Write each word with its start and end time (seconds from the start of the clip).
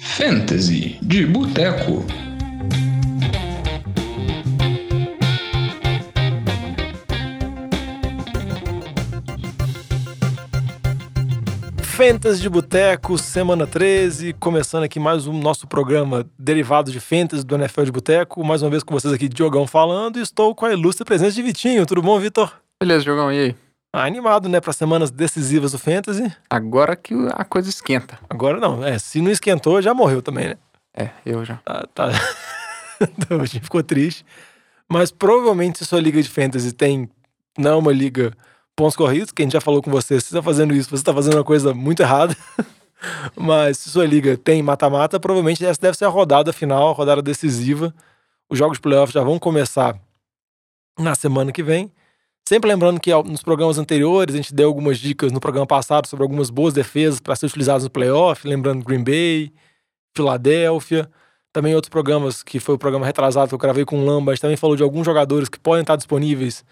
Fantasy 0.00 0.98
de 1.02 1.26
Boteco. 1.26 2.04
Fantasy 11.82 12.40
de 12.40 12.48
Boteco, 12.48 13.18
semana 13.18 13.66
13, 13.66 14.32
começando 14.32 14.84
aqui 14.84 14.98
mais 14.98 15.26
um 15.26 15.38
nosso 15.38 15.66
programa 15.66 16.26
derivado 16.38 16.90
de 16.90 16.98
Fantasy 16.98 17.44
do 17.44 17.54
NFL 17.56 17.82
de 17.82 17.92
Boteco. 17.92 18.42
Mais 18.42 18.62
uma 18.62 18.70
vez 18.70 18.82
com 18.82 18.94
vocês 18.94 19.12
aqui, 19.12 19.28
Diogão 19.28 19.66
falando, 19.66 20.18
e 20.18 20.22
estou 20.22 20.54
com 20.54 20.64
a 20.64 20.72
ilustre 20.72 21.04
presença 21.04 21.32
de 21.32 21.42
Vitinho. 21.42 21.84
Tudo 21.84 22.00
bom, 22.00 22.18
Vitor? 22.18 22.50
Beleza, 22.82 23.04
Diogão, 23.04 23.30
e 23.30 23.38
aí? 23.38 23.69
Ah, 23.92 24.04
animado, 24.04 24.48
né, 24.48 24.60
para 24.60 24.72
semanas 24.72 25.10
decisivas 25.10 25.72
do 25.72 25.78
Fantasy. 25.78 26.32
Agora 26.48 26.94
que 26.94 27.12
a 27.32 27.44
coisa 27.44 27.68
esquenta. 27.68 28.18
Agora 28.28 28.60
não, 28.60 28.84
é, 28.84 28.98
se 28.98 29.20
não 29.20 29.30
esquentou, 29.30 29.82
já 29.82 29.92
morreu 29.92 30.22
também, 30.22 30.48
né? 30.48 30.58
É, 30.94 31.10
eu 31.26 31.44
já. 31.44 31.56
Tá, 31.56 31.84
tá. 31.92 32.08
então, 33.00 33.40
a 33.40 33.44
gente 33.46 33.64
ficou 33.64 33.82
triste. 33.82 34.24
Mas 34.88 35.10
provavelmente 35.10 35.78
se 35.78 35.86
sua 35.86 36.00
liga 36.00 36.22
de 36.22 36.28
fantasy 36.28 36.72
tem, 36.72 37.08
não 37.58 37.70
é 37.72 37.74
uma 37.76 37.92
liga 37.92 38.32
pontos 38.76 38.96
corridos, 38.96 39.32
que 39.32 39.42
a 39.42 39.44
gente 39.44 39.52
já 39.52 39.60
falou 39.60 39.82
com 39.82 39.90
você, 39.90 40.20
se 40.20 40.26
você 40.26 40.36
está 40.36 40.42
fazendo 40.42 40.74
isso, 40.74 40.88
você 40.88 40.96
está 40.96 41.12
fazendo 41.12 41.34
uma 41.34 41.44
coisa 41.44 41.74
muito 41.74 42.00
errada. 42.00 42.36
Mas 43.34 43.78
se 43.78 43.90
sua 43.90 44.06
liga 44.06 44.36
tem 44.36 44.62
mata-mata, 44.62 45.18
provavelmente 45.18 45.64
essa 45.64 45.80
deve 45.80 45.96
ser 45.96 46.04
a 46.04 46.08
rodada 46.08 46.52
final, 46.52 46.90
a 46.90 46.92
rodada 46.92 47.22
decisiva. 47.22 47.94
Os 48.48 48.58
jogos 48.58 48.78
de 48.78 48.82
playoff 48.82 49.12
já 49.12 49.22
vão 49.22 49.38
começar 49.38 49.98
na 50.98 51.14
semana 51.14 51.50
que 51.50 51.62
vem. 51.62 51.90
Sempre 52.48 52.68
lembrando 52.68 53.00
que 53.00 53.10
nos 53.22 53.42
programas 53.42 53.78
anteriores 53.78 54.34
a 54.34 54.38
gente 54.38 54.54
deu 54.54 54.68
algumas 54.68 54.98
dicas 54.98 55.30
no 55.30 55.38
programa 55.38 55.66
passado 55.66 56.06
sobre 56.08 56.24
algumas 56.24 56.50
boas 56.50 56.74
defesas 56.74 57.20
para 57.20 57.36
ser 57.36 57.46
utilizadas 57.46 57.84
no 57.84 57.90
playoff, 57.90 58.46
lembrando 58.46 58.84
Green 58.84 59.04
Bay, 59.04 59.52
Filadélfia. 60.16 61.08
Também 61.52 61.74
outros 61.74 61.90
programas, 61.90 62.42
que 62.42 62.60
foi 62.60 62.76
o 62.76 62.78
programa 62.78 63.06
retrasado 63.06 63.48
que 63.48 63.54
eu 63.54 63.58
gravei 63.58 63.84
com 63.84 64.00
o 64.00 64.04
Lamba, 64.04 64.30
a 64.30 64.34
gente 64.34 64.42
também 64.42 64.56
falou 64.56 64.76
de 64.76 64.82
alguns 64.82 65.04
jogadores 65.04 65.48
que 65.48 65.58
podem 65.58 65.82
estar 65.82 65.96
disponíveis 65.96 66.64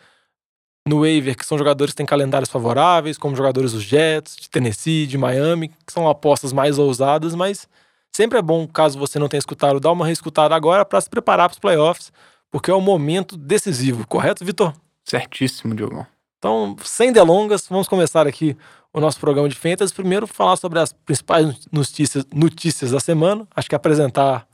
no 0.88 1.00
waiver, 1.00 1.36
que 1.36 1.44
são 1.44 1.58
jogadores 1.58 1.92
que 1.92 1.98
têm 1.98 2.06
calendários 2.06 2.50
favoráveis, 2.50 3.18
como 3.18 3.36
jogadores 3.36 3.72
dos 3.72 3.82
Jets, 3.82 4.36
de 4.36 4.48
Tennessee, 4.48 5.06
de 5.06 5.18
Miami, 5.18 5.68
que 5.86 5.92
são 5.92 6.08
apostas 6.08 6.52
mais 6.52 6.78
ousadas, 6.78 7.34
mas 7.34 7.68
sempre 8.12 8.38
é 8.38 8.42
bom, 8.42 8.66
caso 8.66 8.98
você 8.98 9.18
não 9.18 9.28
tenha 9.28 9.38
escutado, 9.38 9.78
dar 9.78 9.92
uma 9.92 10.06
reescutada 10.06 10.54
agora 10.54 10.84
para 10.84 11.00
se 11.00 11.10
preparar 11.10 11.48
para 11.48 11.54
os 11.54 11.60
playoffs, 11.60 12.12
porque 12.50 12.70
é 12.70 12.74
o 12.74 12.80
momento 12.80 13.36
decisivo, 13.36 14.06
correto, 14.06 14.44
Vitor? 14.44 14.72
Certíssimo, 15.08 15.74
Diogão. 15.74 16.06
Então, 16.38 16.76
sem 16.84 17.10
delongas, 17.10 17.66
vamos 17.68 17.88
começar 17.88 18.26
aqui 18.26 18.56
o 18.92 19.00
nosso 19.00 19.18
programa 19.18 19.48
de 19.48 19.54
Fantasy. 19.54 19.92
Primeiro, 19.92 20.26
falar 20.26 20.56
sobre 20.56 20.78
as 20.78 20.92
principais 20.92 21.66
notícias, 21.72 22.26
notícias 22.32 22.90
da 22.90 23.00
semana. 23.00 23.46
Acho 23.56 23.68
que 23.68 23.74
apresentar 23.74 24.46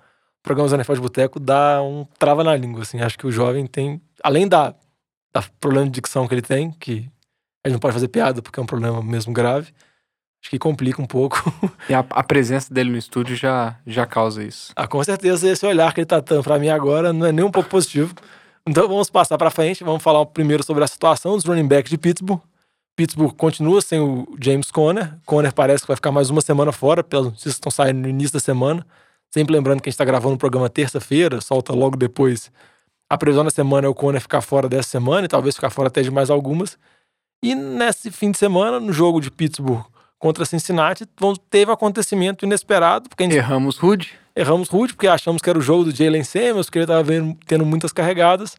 programas 0.42 0.70
da 0.70 0.77
NFL 0.77 0.94
de 0.94 1.00
Boteco 1.00 1.41
dá 1.41 1.83
um 1.83 2.06
trava 2.19 2.44
na 2.44 2.55
língua, 2.55 2.83
assim. 2.83 3.00
Acho 3.00 3.19
que 3.19 3.27
o 3.27 3.33
jovem 3.33 3.66
tem, 3.66 4.00
além 4.22 4.46
da 4.46 4.74
da 5.34 5.42
problema 5.58 5.86
de 5.86 5.92
dicção 5.92 6.28
que 6.28 6.34
ele 6.34 6.42
tem, 6.42 6.70
que 6.70 7.11
ele 7.64 7.72
não 7.72 7.80
pode 7.80 7.92
fazer 7.92 8.06
piada 8.06 8.41
porque 8.41 8.61
é 8.61 8.62
um 8.62 8.66
problema 8.66 9.02
mesmo 9.02 9.33
grave. 9.33 9.74
Acho 10.41 10.50
que 10.50 10.58
complica 10.58 11.02
um 11.02 11.06
pouco. 11.06 11.42
E 11.89 11.94
a, 11.94 12.05
a 12.11 12.22
presença 12.22 12.72
dele 12.72 12.91
no 12.91 12.96
estúdio 12.96 13.34
já, 13.34 13.77
já 13.86 14.06
causa 14.06 14.44
isso. 14.44 14.72
Ah, 14.77 14.86
com 14.86 15.02
certeza 15.02 15.50
esse 15.50 15.66
olhar 15.66 15.92
que 15.92 16.00
ele 16.00 16.06
tá 16.06 16.20
dando 16.20 16.44
para 16.44 16.58
mim 16.58 16.68
agora 16.68 17.12
não 17.12 17.27
é 17.27 17.33
nem 17.33 17.44
um 17.44 17.50
pouco 17.50 17.68
positivo. 17.68 18.14
Então 18.67 18.89
vamos 18.89 19.11
passar 19.11 19.37
para 19.37 19.51
frente, 19.51 19.84
vamos 19.84 20.03
falar 20.03 20.25
primeiro 20.27 20.62
sobre 20.62 20.83
a 20.83 20.87
situação 20.87 21.34
dos 21.34 21.45
running 21.45 21.69
backs 21.69 21.91
de 21.91 21.98
Pittsburgh. 21.98 22.41
Pittsburgh 22.97 23.34
continua 23.34 23.83
sem 23.83 24.01
o 24.01 24.27
James 24.41 24.70
Conner. 24.70 25.19
Conner 25.27 25.53
parece 25.53 25.83
que 25.83 25.89
vai 25.89 25.97
ficar 25.97 26.11
mais 26.11 26.31
uma 26.31 26.41
semana 26.41 26.73
fora, 26.73 27.05
pelas 27.05 27.27
notícias 27.27 27.55
que 27.55 27.59
estão 27.59 27.70
saindo 27.70 28.01
no 28.01 28.09
início 28.09 28.33
da 28.33 28.41
semana. 28.41 28.87
Sempre 29.31 29.55
lembrando 29.55 29.83
que 29.83 29.89
a 29.89 29.91
gente 29.91 29.97
está 29.97 30.05
gravando 30.05 30.37
o 30.37 30.39
programa 30.39 30.70
terça-feira, 30.70 31.41
solta 31.41 31.75
logo 31.75 31.97
depois 31.97 32.51
a 33.11 33.19
previsão 33.19 33.45
da 33.45 33.51
semana 33.51 33.87
é 33.87 33.91
o 33.91 33.95
Conner 33.95 34.20
ficar 34.20 34.41
fora 34.41 34.69
dessa 34.69 34.89
semana 34.89 35.27
e 35.27 35.29
talvez 35.29 35.55
ficar 35.55 35.70
fora 35.70 35.89
até 35.89 36.03
de 36.03 36.11
mais 36.11 36.30
algumas. 36.30 36.79
E 37.42 37.55
nesse 37.55 38.11
fim 38.11 38.30
de 38.30 38.39
semana, 38.39 38.80
no 38.80 38.92
jogo 38.92 39.20
de 39.20 39.30
Pittsburgh 39.30 39.85
contra 40.19 40.47
Cincinnati, 40.47 41.05
teve 41.51 41.70
acontecimento 41.70 42.47
inesperado. 42.47 43.08
Porque 43.08 43.24
gente... 43.24 43.36
Erramos 43.36 43.77
rude. 43.77 44.19
Erramos 44.36 44.68
rude, 44.68 44.95
porque 44.95 45.06
achamos 45.06 45.40
que 45.40 45.48
era 45.48 45.58
o 45.58 45.62
jogo 45.62 45.84
do 45.84 45.95
Jalen 45.95 46.24
Samuels, 46.24 46.68
que 46.68 46.78
ele 46.78 46.84
estava 46.84 47.08
tendo 47.46 47.64
muitas 47.64 47.92
carregadas. 47.92 48.56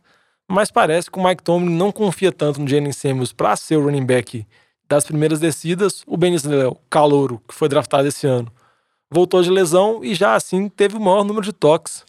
Mas 0.47 0.71
parece 0.71 1.09
que 1.09 1.19
o 1.19 1.23
Mike 1.23 1.43
Tomlin 1.43 1.75
não 1.75 1.91
confia 1.91 2.31
tanto 2.31 2.61
no 2.61 2.67
Jalen 2.67 2.91
Samuels 2.91 3.33
para 3.33 3.55
ser 3.55 3.77
o 3.77 3.83
running 3.83 4.05
back 4.05 4.45
das 4.87 5.03
primeiras 5.03 5.39
descidas. 5.39 6.03
O 6.07 6.15
Ben 6.15 6.33
Snell, 6.35 6.79
calouro, 6.89 7.41
que 7.47 7.53
foi 7.53 7.67
draftado 7.67 8.07
esse 8.07 8.25
ano, 8.27 8.51
voltou 9.11 9.41
de 9.41 9.49
lesão 9.49 10.03
e 10.03 10.13
já 10.13 10.35
assim 10.35 10.69
teve 10.69 10.95
o 10.95 10.99
maior 10.99 11.23
número 11.23 11.45
de 11.45 11.51
toques 11.51 12.05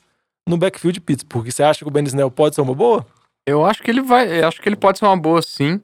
no 0.46 0.56
backfield 0.56 0.94
de 0.94 1.00
Pittsburgh. 1.00 1.50
Você 1.50 1.62
acha 1.62 1.84
que 1.84 1.88
o 1.88 1.90
Ben 1.90 2.04
Snell 2.04 2.30
pode 2.30 2.54
ser 2.54 2.60
uma 2.60 2.74
boa? 2.74 3.04
Eu 3.46 3.64
acho 3.64 3.82
que 3.82 3.90
ele 3.90 4.02
vai, 4.02 4.42
acho 4.42 4.60
que 4.60 4.68
ele 4.68 4.76
pode 4.76 4.98
ser 4.98 5.06
uma 5.06 5.16
boa 5.16 5.40
sim. 5.42 5.80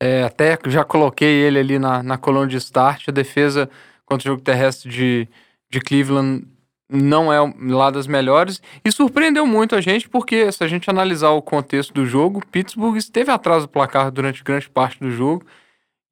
É, 0.00 0.24
até 0.24 0.58
já 0.66 0.84
coloquei 0.84 1.28
ele 1.28 1.58
ali 1.58 1.78
na, 1.78 2.02
na 2.02 2.18
coluna 2.18 2.46
de 2.46 2.56
start. 2.58 3.08
A 3.08 3.12
defesa 3.12 3.68
contra 4.04 4.28
o 4.28 4.32
jogo 4.32 4.42
terrestre 4.42 4.90
de, 4.90 5.28
de 5.70 5.80
Cleveland 5.80 6.46
não 6.88 7.32
é 7.32 7.38
lá 7.72 7.90
das 7.90 8.06
melhores 8.06 8.60
e 8.84 8.92
surpreendeu 8.92 9.46
muito 9.46 9.74
a 9.74 9.80
gente 9.80 10.08
porque 10.08 10.50
se 10.52 10.62
a 10.62 10.68
gente 10.68 10.90
analisar 10.90 11.30
o 11.30 11.42
contexto 11.42 11.92
do 11.94 12.04
jogo, 12.04 12.42
Pittsburgh 12.52 12.96
esteve 12.96 13.30
atrás 13.30 13.62
do 13.62 13.68
placar 13.68 14.10
durante 14.10 14.44
grande 14.44 14.68
parte 14.68 15.00
do 15.00 15.10
jogo 15.10 15.44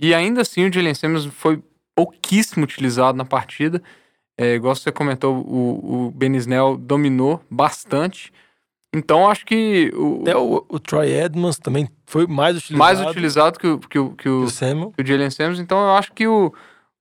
e 0.00 0.14
ainda 0.14 0.40
assim 0.40 0.66
o 0.66 0.72
Jalen 0.72 0.94
Simmons 0.94 1.26
foi 1.26 1.62
pouquíssimo 1.94 2.64
utilizado 2.64 3.16
na 3.16 3.24
partida. 3.24 3.82
É, 4.36 4.54
igual 4.54 4.74
você 4.74 4.90
comentou, 4.90 5.36
o, 5.36 6.06
o 6.06 6.10
Benisnel 6.10 6.76
dominou 6.76 7.40
bastante. 7.50 8.32
Então 8.94 9.30
acho 9.30 9.46
que. 9.46 9.90
O, 9.94 10.22
Até 10.22 10.36
o, 10.36 10.64
o, 10.68 10.78
Troy 10.78 11.10
Edmonds 11.12 11.58
também 11.58 11.88
foi 12.06 12.26
mais 12.26 12.56
utilizado. 12.56 12.78
Mais 12.78 13.00
utilizado 13.00 13.58
que 13.58 13.66
o, 13.66 13.78
que 13.78 13.98
o, 13.98 14.10
que 14.10 14.28
o, 14.28 14.46
que 14.46 15.02
o 15.02 15.06
Jalen 15.06 15.30
Samuels. 15.30 15.60
Então 15.60 15.78
eu 15.78 15.92
acho 15.92 16.12
que 16.12 16.26
o, 16.26 16.52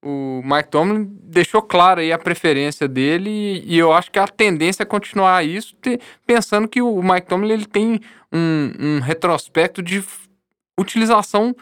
o 0.04 0.42
Mike 0.44 0.70
Tomlin 0.70 1.08
deixou 1.24 1.62
claro 1.62 2.00
aí 2.00 2.12
a 2.12 2.18
preferência 2.18 2.88
dele 2.88 3.64
e, 3.66 3.78
eu 3.78 3.94
acho 3.94 4.12
que 4.12 4.18
a 4.18 4.28
tendência 4.28 4.84
é 4.84 4.86
continuar 4.86 5.46
isso, 5.46 5.76
pensando 6.26 6.68
que 6.68 6.82
o 6.82 7.02
Mike 7.04 7.28
Tomlin 7.28 7.54
ele 7.54 7.66
tem 7.66 8.00
um, 8.32 8.72
um 8.80 9.00
retrospecto 9.00 9.82
de 9.82 10.04
utilização 10.80 11.56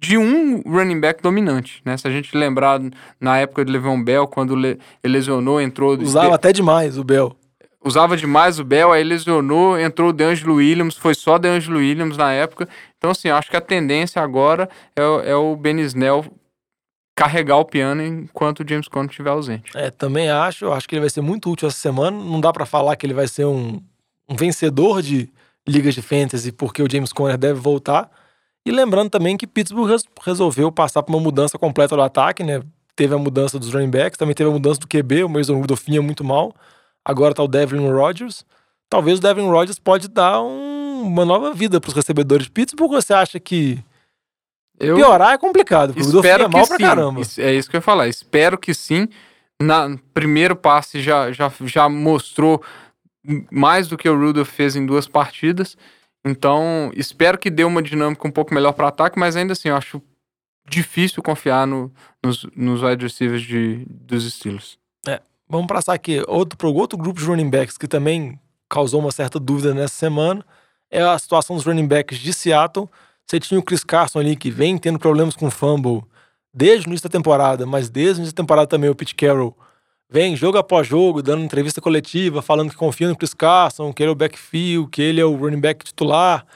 de 0.00 0.16
um 0.16 0.60
running 0.62 1.00
back 1.00 1.22
dominante, 1.22 1.82
né? 1.84 1.96
Se 1.96 2.06
a 2.06 2.10
gente 2.10 2.36
lembrar 2.36 2.80
na 3.20 3.38
época 3.38 3.64
de 3.64 3.72
Le'Veon 3.72 4.02
Bell, 4.02 4.28
quando 4.28 4.54
ele 4.54 4.78
lesionou, 5.02 5.60
entrou... 5.60 5.98
Usava 5.98 6.34
até 6.34 6.52
demais 6.52 6.96
o 6.98 7.02
Bell. 7.02 7.34
Usava 7.84 8.16
demais 8.16 8.60
o 8.60 8.64
Bell, 8.64 8.92
aí 8.92 9.02
lesionou, 9.02 9.78
entrou 9.78 10.10
o 10.10 10.12
DeAngelo 10.12 10.56
Williams, 10.56 10.96
foi 10.96 11.14
só 11.14 11.38
DeAngelo 11.38 11.78
Williams 11.78 12.16
na 12.16 12.32
época. 12.32 12.68
Então, 12.96 13.10
assim, 13.10 13.28
acho 13.28 13.50
que 13.50 13.56
a 13.56 13.60
tendência 13.60 14.20
agora 14.22 14.68
é, 14.94 15.30
é 15.30 15.34
o 15.34 15.56
Ben 15.56 15.80
Snell 15.80 16.24
carregar 17.18 17.56
o 17.56 17.64
piano 17.64 18.00
enquanto 18.00 18.60
o 18.60 18.68
James 18.68 18.86
Conner 18.86 19.10
estiver 19.10 19.30
ausente. 19.30 19.76
É, 19.76 19.90
também 19.90 20.30
acho. 20.30 20.70
Acho 20.70 20.88
que 20.88 20.94
ele 20.94 21.00
vai 21.00 21.10
ser 21.10 21.20
muito 21.20 21.50
útil 21.50 21.66
essa 21.66 21.76
semana. 21.76 22.16
Não 22.16 22.40
dá 22.40 22.52
para 22.52 22.64
falar 22.64 22.94
que 22.94 23.04
ele 23.04 23.12
vai 23.12 23.26
ser 23.26 23.44
um, 23.44 23.82
um 24.28 24.36
vencedor 24.36 25.02
de 25.02 25.28
ligas 25.66 25.96
de 25.96 26.00
fantasy 26.00 26.52
porque 26.52 26.80
o 26.80 26.88
James 26.88 27.12
Conner 27.12 27.36
deve 27.36 27.58
voltar 27.58 28.08
e 28.64 28.70
lembrando 28.70 29.10
também 29.10 29.36
que 29.36 29.48
Pittsburgh 29.48 30.00
resolveu 30.22 30.70
passar 30.70 31.02
por 31.02 31.12
uma 31.12 31.20
mudança 31.20 31.58
completa 31.58 31.96
do 31.96 32.02
ataque, 32.02 32.44
né? 32.44 32.62
Teve 32.94 33.16
a 33.16 33.18
mudança 33.18 33.58
dos 33.58 33.72
running 33.72 33.90
backs, 33.90 34.16
também 34.16 34.34
teve 34.34 34.48
a 34.48 34.52
mudança 34.52 34.78
do 34.78 34.86
QB, 34.86 35.24
o 35.24 35.28
Mason 35.28 35.58
Rudolph 35.58 35.84
vinha 35.84 36.00
muito 36.00 36.22
mal. 36.22 36.54
Agora 37.04 37.34
tá 37.34 37.42
o 37.42 37.48
Devlin 37.48 37.88
Rodgers. 37.90 38.44
Talvez 38.88 39.18
o 39.18 39.22
Devlin 39.22 39.48
Rodgers 39.48 39.80
pode 39.80 40.06
dar 40.06 40.40
um, 40.40 41.02
uma 41.02 41.24
nova 41.24 41.52
vida 41.52 41.80
para 41.80 41.88
os 41.88 41.94
recebedores 41.94 42.44
de 42.44 42.52
Pittsburgh. 42.52 42.92
Você 42.92 43.12
acha 43.12 43.40
que 43.40 43.82
eu 44.78 44.96
piorar 44.96 45.32
é 45.32 45.38
complicado? 45.38 45.92
Porque 45.92 46.02
o 46.02 46.06
Rudolph 46.06 46.24
é 46.24 46.48
mal 46.48 46.64
sim. 46.64 46.68
pra 46.76 46.86
caramba. 46.86 47.20
É 47.38 47.54
isso 47.54 47.68
que 47.68 47.76
eu 47.76 47.78
ia 47.78 47.82
falar. 47.82 48.08
Espero 48.08 48.56
que 48.56 48.72
sim. 48.72 49.08
Na 49.60 49.96
primeiro 50.14 50.54
passe 50.54 51.00
já, 51.00 51.32
já, 51.32 51.52
já 51.62 51.88
mostrou 51.88 52.62
mais 53.50 53.88
do 53.88 53.96
que 53.96 54.08
o 54.08 54.18
Rudolph 54.18 54.48
fez 54.48 54.76
em 54.76 54.86
duas 54.86 55.08
partidas. 55.08 55.76
Então, 56.24 56.90
espero 56.94 57.38
que 57.38 57.50
dê 57.50 57.64
uma 57.64 57.82
dinâmica 57.82 58.26
um 58.26 58.30
pouco 58.30 58.54
melhor 58.54 58.72
para 58.72 58.88
ataque, 58.88 59.18
mas 59.18 59.36
ainda 59.36 59.52
assim, 59.52 59.68
eu 59.68 59.76
acho 59.76 60.02
difícil 60.68 61.22
confiar 61.22 61.66
no, 61.66 61.92
nos, 62.22 62.46
nos 62.54 62.82
wide 62.82 63.02
receivers 63.02 63.42
de, 63.42 63.86
dos 63.88 64.30
Steelers. 64.30 64.78
É, 65.06 65.20
vamos 65.48 65.66
passar 65.66 65.94
aqui 65.94 66.22
outro, 66.28 66.72
outro 66.74 66.98
grupo 66.98 67.18
de 67.18 67.26
running 67.26 67.48
backs 67.50 67.78
que 67.78 67.88
também 67.88 68.38
causou 68.68 69.00
uma 69.00 69.10
certa 69.10 69.40
dúvida 69.40 69.74
nessa 69.74 69.94
semana. 69.94 70.44
É 70.90 71.02
a 71.02 71.18
situação 71.18 71.56
dos 71.56 71.64
running 71.64 71.86
backs 71.86 72.18
de 72.18 72.32
Seattle. 72.32 72.88
Você 73.28 73.38
tinha 73.38 73.60
o 73.60 73.62
Chris 73.62 73.84
Carson 73.84 74.20
ali 74.20 74.34
que 74.34 74.50
vem 74.50 74.78
tendo 74.78 74.98
problemas 74.98 75.36
com 75.36 75.50
fumble 75.50 76.02
desde 76.52 76.86
o 76.86 76.88
início 76.88 77.06
da 77.06 77.12
temporada, 77.12 77.66
mas 77.66 77.90
desde 77.90 78.14
o 78.14 78.18
início 78.20 78.34
da 78.34 78.42
temporada 78.42 78.66
também 78.66 78.88
o 78.88 78.94
Pete 78.94 79.14
Carroll 79.14 79.54
vem 80.10 80.34
jogo 80.34 80.56
após 80.56 80.86
jogo, 80.86 81.22
dando 81.22 81.44
entrevista 81.44 81.78
coletiva, 81.78 82.40
falando 82.40 82.70
que 82.70 82.76
confia 82.76 83.06
no 83.06 83.14
Chris 83.14 83.34
Carson, 83.34 83.92
que 83.92 84.02
ele 84.02 84.08
é 84.08 84.12
o 84.12 84.16
backfield, 84.16 84.88
que 84.90 85.02
ele 85.02 85.20
é 85.20 85.24
o 85.26 85.36
running 85.36 85.60
back 85.60 85.84
titular, 85.84 86.46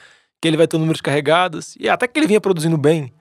que 0.40 0.48
ele 0.48 0.56
vai 0.56 0.66
ter 0.66 0.76
um 0.76 0.80
número 0.80 0.96
de 0.96 1.02
carregadas. 1.02 1.76
E 1.78 1.90
até 1.90 2.08
que 2.08 2.18
ele 2.18 2.26
vinha 2.26 2.40
produzindo 2.40 2.78
bem 2.78 3.12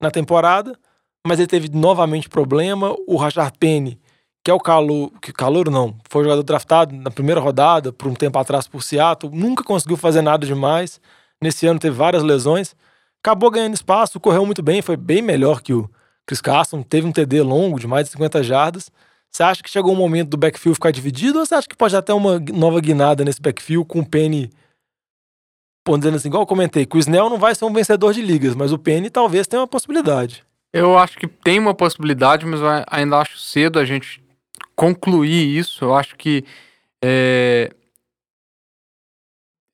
na 0.00 0.10
temporada, 0.10 0.76
mas 1.24 1.38
ele 1.38 1.46
teve 1.46 1.68
novamente 1.68 2.28
problema. 2.28 2.96
O 3.06 3.16
Rashard 3.16 3.56
Penny, 3.60 3.96
que 4.44 4.50
é 4.50 4.54
o 4.54 4.58
calor, 4.58 5.12
que 5.22 5.32
calor 5.32 5.70
não, 5.70 5.96
foi 6.10 6.24
jogador 6.24 6.42
draftado 6.42 6.96
na 6.96 7.12
primeira 7.12 7.40
rodada, 7.40 7.92
por 7.92 8.08
um 8.08 8.14
tempo 8.14 8.36
atrás 8.40 8.66
por 8.66 8.82
Seattle, 8.82 9.32
nunca 9.32 9.62
conseguiu 9.62 9.96
fazer 9.96 10.20
nada 10.20 10.44
demais. 10.44 11.00
Nesse 11.40 11.64
ano 11.64 11.78
teve 11.78 11.96
várias 11.96 12.24
lesões, 12.24 12.74
acabou 13.22 13.50
ganhando 13.50 13.74
espaço, 13.74 14.20
correu 14.20 14.44
muito 14.46 14.62
bem, 14.62 14.82
foi 14.82 14.96
bem 14.96 15.22
melhor 15.22 15.60
que 15.60 15.72
o 15.72 15.90
Chris 16.26 16.40
Carson, 16.40 16.82
teve 16.82 17.06
um 17.06 17.12
TD 17.12 17.42
longo 17.42 17.78
de 17.78 17.86
mais 17.86 18.06
de 18.06 18.12
50 18.12 18.42
jardas. 18.42 18.90
Você 19.30 19.42
acha 19.42 19.62
que 19.62 19.70
chegou 19.70 19.92
o 19.92 19.96
momento 19.96 20.30
do 20.30 20.36
backfield 20.36 20.74
ficar 20.74 20.90
dividido 20.90 21.38
ou 21.38 21.46
você 21.46 21.54
acha 21.54 21.68
que 21.68 21.76
pode 21.76 21.94
até 21.96 22.12
uma 22.14 22.38
nova 22.38 22.80
guinada 22.80 23.24
nesse 23.24 23.40
backfield 23.40 23.86
com 23.86 24.00
o 24.00 24.06
Penny 24.06 24.50
dizendo 25.96 26.16
assim, 26.16 26.28
igual 26.28 26.42
eu 26.42 26.46
comentei, 26.46 26.84
que 26.84 26.96
o 26.96 26.98
Snell 26.98 27.30
não 27.30 27.38
vai 27.38 27.54
ser 27.54 27.64
um 27.64 27.72
vencedor 27.72 28.12
de 28.12 28.20
ligas, 28.20 28.54
mas 28.54 28.72
o 28.72 28.78
Penny 28.78 29.08
talvez 29.08 29.46
tenha 29.46 29.60
uma 29.60 29.68
possibilidade. 29.68 30.44
Eu 30.72 30.98
acho 30.98 31.16
que 31.16 31.26
tem 31.26 31.58
uma 31.58 31.72
possibilidade, 31.72 32.44
mas 32.44 32.60
ainda 32.88 33.16
acho 33.18 33.38
cedo 33.38 33.78
a 33.78 33.84
gente 33.84 34.22
concluir 34.76 35.56
isso. 35.56 35.84
Eu 35.84 35.94
acho 35.94 36.14
que 36.16 36.44
é... 37.02 37.70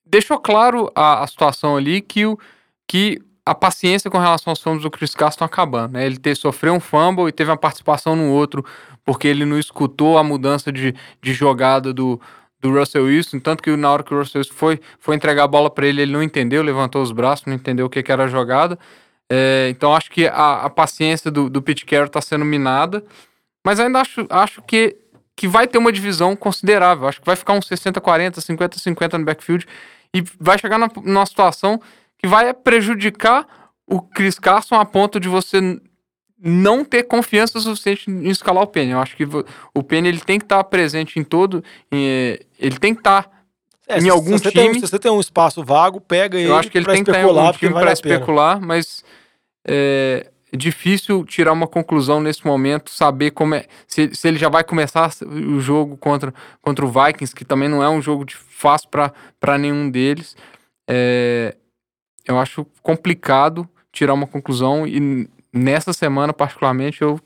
deixou 0.06 0.38
claro 0.38 0.91
a, 0.94 1.25
a, 1.25 1.26
situação 1.26 1.76
ali 1.76 2.00
que, 2.00 2.25
o, 2.25 2.38
que 2.87 3.20
a 3.46 3.55
paciência 3.55 4.11
com 4.11 4.19
relação 4.19 4.50
aos 4.50 4.62
fumbles 4.62 4.82
do 4.82 4.91
Chris 4.91 5.14
Carson 5.14 5.44
acabando. 5.44 5.94
Né? 5.94 6.06
Ele 6.06 6.19
ter, 6.19 6.35
sofreu 6.35 6.73
um 6.73 6.81
fumble 6.81 7.29
e 7.29 7.32
teve 7.32 7.50
uma 7.50 7.56
participação 7.56 8.17
no 8.17 8.31
outro 8.31 8.64
porque 9.05 9.29
ele 9.29 9.44
não 9.44 9.58
escutou 9.58 10.17
a 10.17 10.25
mudança 10.25 10.73
de, 10.73 10.94
de 11.20 11.35
jogada 11.35 11.93
do, 11.93 12.19
do 12.58 12.73
Russell 12.73 13.05
Wilson, 13.05 13.38
tanto 13.38 13.62
que 13.62 13.76
na 13.76 13.91
hora 13.91 14.02
que 14.02 14.14
o 14.14 14.19
Russell 14.19 14.38
Wilson 14.38 14.55
foi, 14.55 14.81
foi 14.99 15.14
entregar 15.14 15.44
a 15.44 15.49
bola 15.49 15.69
para 15.69 15.87
ele, 15.87 16.00
ele 16.00 16.12
não 16.12 16.23
entendeu, 16.23 16.62
levantou 16.62 17.02
os 17.02 17.12
braços, 17.12 17.44
não 17.44 17.55
entendeu 17.55 17.85
o 17.85 17.91
que, 17.91 18.02
que 18.02 18.11
era 18.11 18.25
a 18.25 18.29
jogada. 18.29 18.79
É, 19.31 19.69
então 19.70 19.94
acho 19.94 20.11
que 20.11 20.26
a, 20.26 20.62
a 20.62 20.70
paciência 20.70 21.31
do, 21.31 21.50
do 21.50 21.61
Pete 21.61 21.85
Carroll 21.85 22.06
está 22.06 22.23
sendo 22.23 22.44
minada, 22.46 23.05
mas 23.64 23.79
ainda 23.79 24.00
acho, 24.00 24.26
acho 24.31 24.62
que, 24.62 24.96
que 25.37 25.46
vai 25.46 25.67
ter 25.67 25.76
uma 25.76 25.93
divisão 25.93 26.35
considerável. 26.35 27.06
Acho 27.06 27.20
que 27.20 27.26
vai 27.26 27.37
ficar 27.37 27.52
uns 27.52 27.69
60-40, 27.69 28.37
50-50 28.37 29.19
no 29.19 29.25
backfield 29.26 29.67
e 30.14 30.25
vai 30.41 30.58
chegar 30.58 30.79
na, 30.79 30.88
numa 31.02 31.26
situação 31.26 31.79
que 32.25 32.26
vai 32.26 32.55
prejudicar 32.55 33.47
o 33.87 34.00
Chris 34.00 34.38
Carson 34.38 34.76
a 34.76 34.85
ponto 34.87 35.21
de 35.21 35.29
você 35.29 35.79
não 36.43 36.82
ter 36.82 37.03
confiança 37.03 37.61
suficiente 37.61 38.11
em 38.11 38.31
escalar 38.31 38.62
o 38.62 38.67
Penny. 38.67 38.93
Eu 38.93 38.99
acho 38.99 39.15
que 39.15 39.29
o 39.75 39.82
Penny 39.82 40.09
ele 40.09 40.21
tem 40.21 40.38
que 40.38 40.47
estar 40.47 40.65
presente 40.65 41.19
em 41.19 41.23
todo, 41.23 41.62
ele 41.93 42.79
tem 42.81 42.94
que 42.94 43.00
estar 43.00 43.31
é, 43.87 43.99
em 43.99 44.09
algum 44.09 44.38
time. 44.38 44.53
Tem, 44.53 44.73
se 44.73 44.81
você 44.81 44.99
tem 44.99 45.12
um 45.12 45.21
espaço 45.21 45.62
vago, 45.62 46.00
pega 46.00 46.38
ele. 46.38 46.49
Eu 46.49 46.56
acho 46.56 46.71
que 46.71 46.79
ele 46.79 46.87
tem 46.87 47.05
que 47.05 47.11
estar 47.11 47.21
em 47.21 47.25
algum 47.25 47.53
time 47.53 47.75
para 47.75 47.93
especular, 47.93 48.59
mas 48.59 49.05
é, 49.69 50.31
é 50.50 50.56
difícil 50.56 51.27
tirar 51.27 51.53
uma 51.53 51.67
conclusão 51.67 52.23
nesse 52.23 52.47
momento, 52.47 52.88
saber 52.88 53.32
como 53.32 53.55
é, 53.55 53.67
se, 53.87 54.15
se 54.15 54.27
ele 54.27 54.38
já 54.38 54.49
vai 54.49 54.65
começar 54.65 55.11
o 55.27 55.61
jogo 55.61 55.94
contra, 55.99 56.32
contra 56.62 56.87
o 56.87 56.88
Vikings, 56.88 57.35
que 57.35 57.44
também 57.44 57.69
não 57.69 57.82
é 57.82 57.88
um 57.91 58.00
jogo 58.00 58.25
de 58.25 58.35
fácil 58.35 58.88
para 58.88 59.59
nenhum 59.59 59.91
deles. 59.91 60.35
É, 60.88 61.55
eu 62.26 62.38
acho 62.38 62.67
complicado 62.82 63.69
tirar 63.93 64.15
uma 64.15 64.26
conclusão 64.26 64.87
e 64.87 65.29
nessa 65.53 65.93
semana, 65.93 66.32
particularmente, 66.32 67.03
eu 67.03 67.21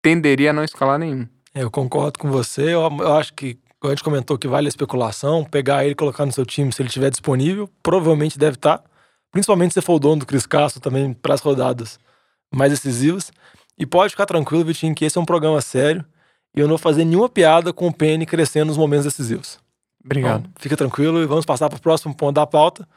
tenderia 0.00 0.50
a 0.50 0.52
não 0.52 0.64
escalar 0.64 0.98
nenhum. 0.98 1.28
É, 1.54 1.62
eu 1.62 1.70
concordo 1.70 2.18
com 2.18 2.30
você. 2.30 2.62
Eu, 2.74 2.82
eu 3.00 3.14
acho 3.14 3.34
que, 3.34 3.58
a 3.82 3.88
gente 3.88 4.02
comentou 4.02 4.38
que 4.38 4.48
vale 4.48 4.66
a 4.66 4.68
especulação, 4.68 5.44
pegar 5.44 5.84
ele 5.84 5.92
e 5.92 5.96
colocar 5.96 6.24
no 6.24 6.32
seu 6.32 6.46
time 6.46 6.72
se 6.72 6.80
ele 6.80 6.88
estiver 6.88 7.10
disponível, 7.10 7.68
provavelmente 7.82 8.38
deve 8.38 8.56
estar. 8.56 8.78
Tá. 8.78 8.84
Principalmente 9.30 9.74
se 9.74 9.82
for 9.82 9.94
o 9.94 9.98
dono 9.98 10.20
do 10.20 10.26
Cris 10.26 10.46
Castro 10.46 10.80
também 10.80 11.12
para 11.12 11.34
as 11.34 11.40
rodadas 11.40 11.98
mais 12.54 12.72
decisivas. 12.72 13.30
E 13.78 13.86
pode 13.86 14.10
ficar 14.10 14.26
tranquilo, 14.26 14.64
Vitinho, 14.64 14.94
que 14.94 15.04
esse 15.04 15.18
é 15.18 15.20
um 15.20 15.24
programa 15.24 15.60
sério 15.60 16.04
e 16.56 16.60
eu 16.60 16.66
não 16.66 16.70
vou 16.70 16.78
fazer 16.78 17.04
nenhuma 17.04 17.28
piada 17.28 17.72
com 17.72 17.86
o 17.86 17.92
Penny 17.92 18.26
crescendo 18.26 18.66
nos 18.66 18.76
momentos 18.76 19.04
decisivos. 19.04 19.60
Obrigado. 20.04 20.40
Então, 20.40 20.52
fica 20.58 20.76
tranquilo 20.76 21.22
e 21.22 21.26
vamos 21.26 21.44
passar 21.44 21.68
para 21.68 21.76
o 21.76 21.80
próximo 21.80 22.14
ponto 22.14 22.34
da 22.34 22.46
pauta, 22.46 22.88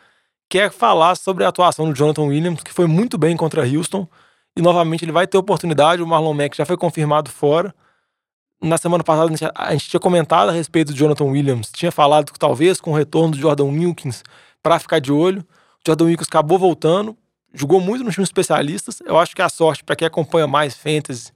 que 0.51 0.59
é 0.59 0.69
falar 0.69 1.15
sobre 1.15 1.45
a 1.45 1.47
atuação 1.47 1.89
do 1.89 1.95
Jonathan 1.95 2.23
Williams, 2.23 2.61
que 2.61 2.73
foi 2.73 2.85
muito 2.85 3.17
bem 3.17 3.37
contra 3.37 3.65
Houston 3.65 4.05
e 4.53 4.61
novamente 4.61 5.05
ele 5.05 5.11
vai 5.13 5.25
ter 5.25 5.37
oportunidade. 5.37 6.03
O 6.03 6.07
Marlon 6.07 6.33
Mack 6.33 6.57
já 6.57 6.65
foi 6.65 6.75
confirmado 6.75 7.31
fora. 7.31 7.73
Na 8.61 8.77
semana 8.77 9.01
passada 9.01 9.31
a 9.55 9.71
gente 9.71 9.89
tinha 9.89 9.99
comentado 9.99 10.49
a 10.49 10.51
respeito 10.51 10.91
do 10.91 10.97
Jonathan 10.97 11.23
Williams, 11.23 11.71
tinha 11.73 11.89
falado 11.89 12.33
que 12.33 12.37
talvez 12.37 12.81
com 12.81 12.91
o 12.91 12.93
retorno 12.93 13.31
do 13.31 13.37
Jordan 13.37 13.63
Wilkins 13.63 14.23
para 14.61 14.77
ficar 14.77 14.99
de 14.99 15.09
olho. 15.09 15.39
O 15.39 15.87
Jordan 15.87 16.03
Wilkins 16.03 16.27
acabou 16.27 16.59
voltando, 16.59 17.15
jogou 17.53 17.79
muito 17.79 18.03
nos 18.03 18.13
times 18.13 18.27
especialistas. 18.27 19.01
Eu 19.05 19.17
acho 19.17 19.33
que 19.33 19.41
a 19.41 19.47
sorte 19.47 19.85
para 19.85 19.95
quem 19.95 20.05
acompanha 20.05 20.47
mais 20.47 20.75
fantasy 20.75 21.31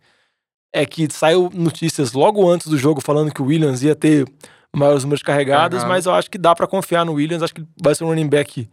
é 0.74 0.86
que 0.86 1.08
saiu 1.10 1.50
notícias 1.54 2.12
logo 2.12 2.52
antes 2.52 2.68
do 2.68 2.78
jogo 2.78 3.00
falando 3.00 3.34
que 3.34 3.42
o 3.42 3.46
Williams 3.46 3.82
ia 3.82 3.96
ter 3.96 4.28
maiores 4.76 5.06
números 5.06 5.24
carregadas, 5.24 5.84
Carregado. 5.84 5.90
mas 5.90 6.06
eu 6.06 6.14
acho 6.14 6.30
que 6.30 6.38
dá 6.38 6.54
para 6.54 6.68
confiar 6.68 7.06
no 7.06 7.14
Williams. 7.14 7.42
Acho 7.42 7.56
que 7.56 7.66
vai 7.82 7.96
ser 7.96 8.04
um 8.04 8.08
running 8.08 8.28
back 8.28 8.68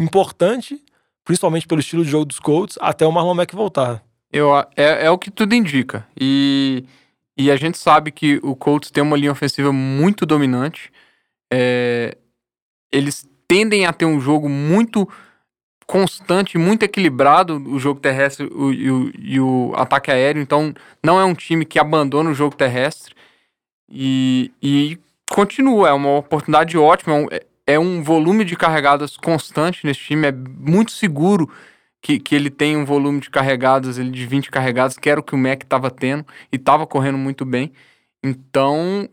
importante 0.00 0.82
principalmente 1.30 1.66
pelo 1.66 1.80
estilo 1.80 2.04
de 2.04 2.10
jogo 2.10 2.24
dos 2.24 2.40
Colts, 2.40 2.76
até 2.80 3.06
o 3.06 3.12
Marlon 3.12 3.34
Mack 3.34 3.54
voltar. 3.54 4.02
Eu, 4.32 4.56
é, 4.76 5.06
é 5.06 5.10
o 5.10 5.18
que 5.18 5.30
tudo 5.30 5.54
indica. 5.54 6.06
E, 6.20 6.84
e 7.36 7.50
a 7.50 7.56
gente 7.56 7.78
sabe 7.78 8.10
que 8.10 8.40
o 8.42 8.56
Colts 8.56 8.90
tem 8.90 9.02
uma 9.02 9.16
linha 9.16 9.32
ofensiva 9.32 9.72
muito 9.72 10.24
dominante. 10.26 10.90
É, 11.52 12.16
eles 12.92 13.28
tendem 13.46 13.86
a 13.86 13.92
ter 13.92 14.06
um 14.06 14.20
jogo 14.20 14.48
muito 14.48 15.08
constante, 15.86 16.56
muito 16.56 16.84
equilibrado, 16.84 17.56
o 17.56 17.78
jogo 17.78 18.00
terrestre 18.00 18.46
o, 18.46 18.72
e, 18.72 18.90
o, 18.90 19.12
e 19.16 19.40
o 19.40 19.72
ataque 19.74 20.10
aéreo. 20.10 20.42
Então, 20.42 20.72
não 21.02 21.20
é 21.20 21.24
um 21.24 21.34
time 21.34 21.64
que 21.64 21.78
abandona 21.78 22.30
o 22.30 22.34
jogo 22.34 22.56
terrestre. 22.56 23.14
E, 23.88 24.52
e 24.62 24.98
continua, 25.28 25.88
é 25.88 25.92
uma 25.92 26.18
oportunidade 26.18 26.78
ótima. 26.78 27.26
É, 27.32 27.44
é 27.66 27.78
um 27.78 28.02
volume 28.02 28.44
de 28.44 28.56
carregadas 28.56 29.16
constante 29.16 29.86
nesse 29.86 30.00
time, 30.00 30.28
é 30.28 30.32
muito 30.32 30.92
seguro 30.92 31.50
que, 32.02 32.18
que 32.18 32.34
ele 32.34 32.50
tem 32.50 32.76
um 32.76 32.84
volume 32.84 33.20
de 33.20 33.30
carregadas 33.30 33.98
ele 33.98 34.10
de 34.10 34.26
20 34.26 34.50
carregadas, 34.50 34.96
que 34.96 35.08
era 35.08 35.20
o 35.20 35.22
que 35.22 35.34
o 35.34 35.38
Mac 35.38 35.62
estava 35.62 35.90
tendo 35.90 36.24
e 36.52 36.56
estava 36.56 36.86
correndo 36.86 37.18
muito 37.18 37.44
bem. 37.44 37.72
Então 38.22 39.08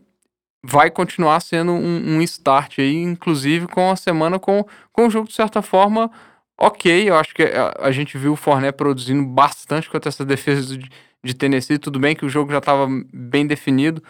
vai 0.62 0.90
continuar 0.90 1.40
sendo 1.40 1.72
um, 1.72 2.16
um, 2.16 2.22
start 2.22 2.78
aí, 2.78 2.96
inclusive 2.96 3.66
com 3.68 3.90
a 3.90 3.96
semana 3.96 4.38
com, 4.38 4.64
com 4.92 5.06
o 5.06 5.10
jogo 5.10 5.28
de 5.28 5.34
certa 5.34 5.62
forma 5.62 6.10
ok. 6.58 7.08
Eu 7.08 7.16
acho 7.16 7.34
que 7.34 7.42
a, 7.42 7.74
a 7.78 7.90
gente 7.92 8.18
viu 8.18 8.32
o 8.32 8.36
Forné 8.36 8.72
produzindo 8.72 9.24
bastante 9.24 9.88
contra 9.88 10.08
essa 10.08 10.24
defesa 10.24 10.76
de, 10.76 10.88
de 11.22 11.34
Tennessee. 11.34 11.78
Tudo 11.78 11.98
bem 11.98 12.16
que 12.16 12.26
o 12.26 12.28
jogo 12.28 12.50
já 12.50 12.58
estava 12.58 12.88
bem 13.12 13.46
definido, 13.46 14.02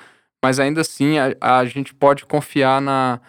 mas 0.43 0.59
ainda 0.59 0.81
assim 0.81 1.19
a, 1.19 1.35
a 1.41 1.65
gente 1.65 1.95
pode 1.95 2.25
confiar 2.25 2.81
na, 2.81 3.21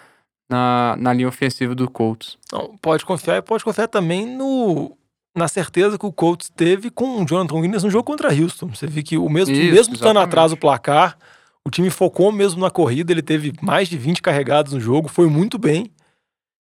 na, 0.50 0.96
na 0.98 1.14
linha 1.14 1.28
ofensiva 1.28 1.76
do 1.76 1.90
Colts. 1.90 2.38
Não, 2.52 2.76
pode 2.78 3.06
confiar 3.06 3.38
e 3.38 3.42
pode 3.42 3.64
confiar 3.64 3.88
também 3.88 4.26
no, 4.26 4.98
na 5.36 5.48
certeza 5.48 5.98
que 5.98 6.06
o 6.06 6.12
Colts 6.12 6.50
teve 6.50 6.90
com 6.90 7.22
o 7.22 7.26
Jonathan 7.26 7.56
Williams 7.56 7.84
no 7.84 7.90
jogo 7.90 8.04
contra 8.04 8.34
Houston. 8.34 8.68
Você 8.70 8.88
viu 8.88 9.04
que 9.04 9.18
o 9.18 9.30
mesmo, 9.30 9.54
Isso, 9.54 9.74
mesmo 9.74 9.94
estando 9.94 10.20
atrás 10.20 10.52
do 10.52 10.58
placar, 10.58 11.18
o 11.66 11.70
time 11.70 11.90
focou 11.90 12.32
mesmo 12.32 12.62
na 12.62 12.72
corrida, 12.72 13.12
ele 13.12 13.22
teve 13.22 13.54
mais 13.62 13.88
de 13.88 13.98
20 13.98 14.22
carregados 14.22 14.74
no 14.74 14.80
jogo, 14.80 15.08
foi 15.08 15.28
muito 15.28 15.58
bem. 15.58 15.92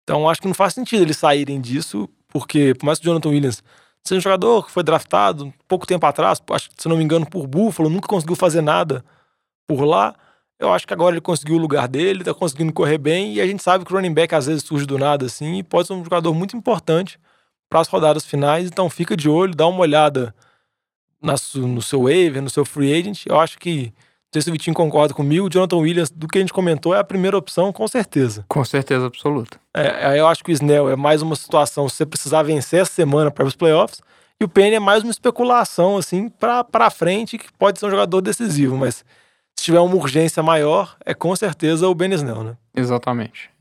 Então 0.04 0.30
acho 0.30 0.42
que 0.42 0.48
não 0.48 0.54
faz 0.54 0.74
sentido 0.74 1.02
eles 1.02 1.18
saírem 1.18 1.60
disso, 1.60 2.08
porque 2.28 2.74
por 2.76 2.86
mais 2.86 3.00
que 3.00 3.06
o 3.06 3.10
Jonathan 3.10 3.30
Williams 3.30 3.64
seja 4.04 4.20
um 4.20 4.22
jogador 4.22 4.66
que 4.66 4.72
foi 4.72 4.84
draftado 4.84 5.54
pouco 5.68 5.88
tempo 5.88 6.06
atrás, 6.06 6.42
acho 6.52 6.70
que 6.70 6.82
se 6.82 6.88
não 6.88 6.98
me 6.98 7.04
engano 7.04 7.26
por 7.26 7.48
Buffalo, 7.48 7.90
nunca 7.90 8.08
conseguiu 8.08 8.36
fazer 8.36 8.62
nada 8.62 9.04
por 9.68 9.84
lá. 9.84 10.16
Eu 10.62 10.72
acho 10.72 10.86
que 10.86 10.94
agora 10.94 11.16
ele 11.16 11.22
conseguiu 11.22 11.56
o 11.56 11.60
lugar 11.60 11.88
dele, 11.88 12.24
tá 12.24 12.36
conseguindo 12.36 12.72
correr 12.72 13.00
bem, 13.00 13.34
e 13.34 13.42
a 13.42 13.48
gente 13.48 13.64
sabe 13.64 13.84
que 13.84 13.92
o 13.92 13.96
running 13.96 14.14
back 14.14 14.36
às 14.36 14.46
vezes 14.46 14.64
surge 14.64 14.86
do 14.86 14.96
nada 14.96 15.26
assim, 15.26 15.58
e 15.58 15.64
pode 15.64 15.88
ser 15.88 15.94
um 15.94 16.04
jogador 16.04 16.32
muito 16.36 16.56
importante 16.56 17.20
para 17.68 17.80
as 17.80 17.88
rodadas 17.88 18.24
finais, 18.24 18.68
então 18.68 18.88
fica 18.88 19.18
de 19.18 19.28
olho, 19.28 19.56
dá 19.56 19.66
uma 19.66 19.80
olhada 19.80 20.36
na, 21.20 21.34
no 21.56 21.82
seu 21.82 22.04
waiver, 22.04 22.44
no 22.44 22.50
seu 22.50 22.64
free 22.64 22.94
agent. 22.94 23.26
Eu 23.26 23.40
acho 23.40 23.58
que, 23.58 23.86
não 23.86 24.34
sei 24.34 24.44
se 24.44 24.50
o 24.50 24.52
Vitinho 24.52 24.76
concorda 24.76 25.16
comigo, 25.16 25.48
o 25.48 25.50
Jonathan 25.50 25.78
Williams, 25.78 26.12
do 26.12 26.28
que 26.28 26.38
a 26.38 26.42
gente 26.42 26.54
comentou, 26.54 26.94
é 26.94 27.00
a 27.00 27.04
primeira 27.04 27.36
opção, 27.36 27.74
com 27.74 27.88
certeza. 27.88 28.46
Com 28.48 28.64
certeza 28.64 29.08
absoluta. 29.08 29.60
É, 29.76 30.20
eu 30.20 30.28
acho 30.28 30.44
que 30.44 30.52
o 30.52 30.54
Snell 30.54 30.92
é 30.92 30.96
mais 30.96 31.24
uma 31.24 31.36
situação, 31.36 31.90
se 31.90 31.96
você 31.96 32.06
precisar 32.06 32.44
vencer 32.44 32.82
essa 32.82 32.92
semana 32.92 33.32
para 33.32 33.46
os 33.46 33.56
playoffs, 33.56 34.00
e 34.40 34.44
o 34.44 34.50
Penny 34.50 34.76
é 34.76 34.80
mais 34.80 35.02
uma 35.02 35.12
especulação, 35.12 35.98
assim, 35.98 36.30
para 36.30 36.90
frente, 36.92 37.40
que 37.40 37.52
pode 37.54 37.80
ser 37.80 37.88
um 37.88 37.92
jogador 37.92 38.22
decisivo, 38.22 38.78
mas 38.78 39.04
se 39.62 39.66
tiver 39.66 39.80
uma 39.80 39.96
urgência 39.96 40.42
maior, 40.42 40.96
é 41.06 41.14
com 41.14 41.36
certeza 41.36 41.88
o 41.88 41.94
Ben 41.94 42.12
Snell, 42.14 42.44
né? 42.44 42.58
Exatamente. 42.76 43.52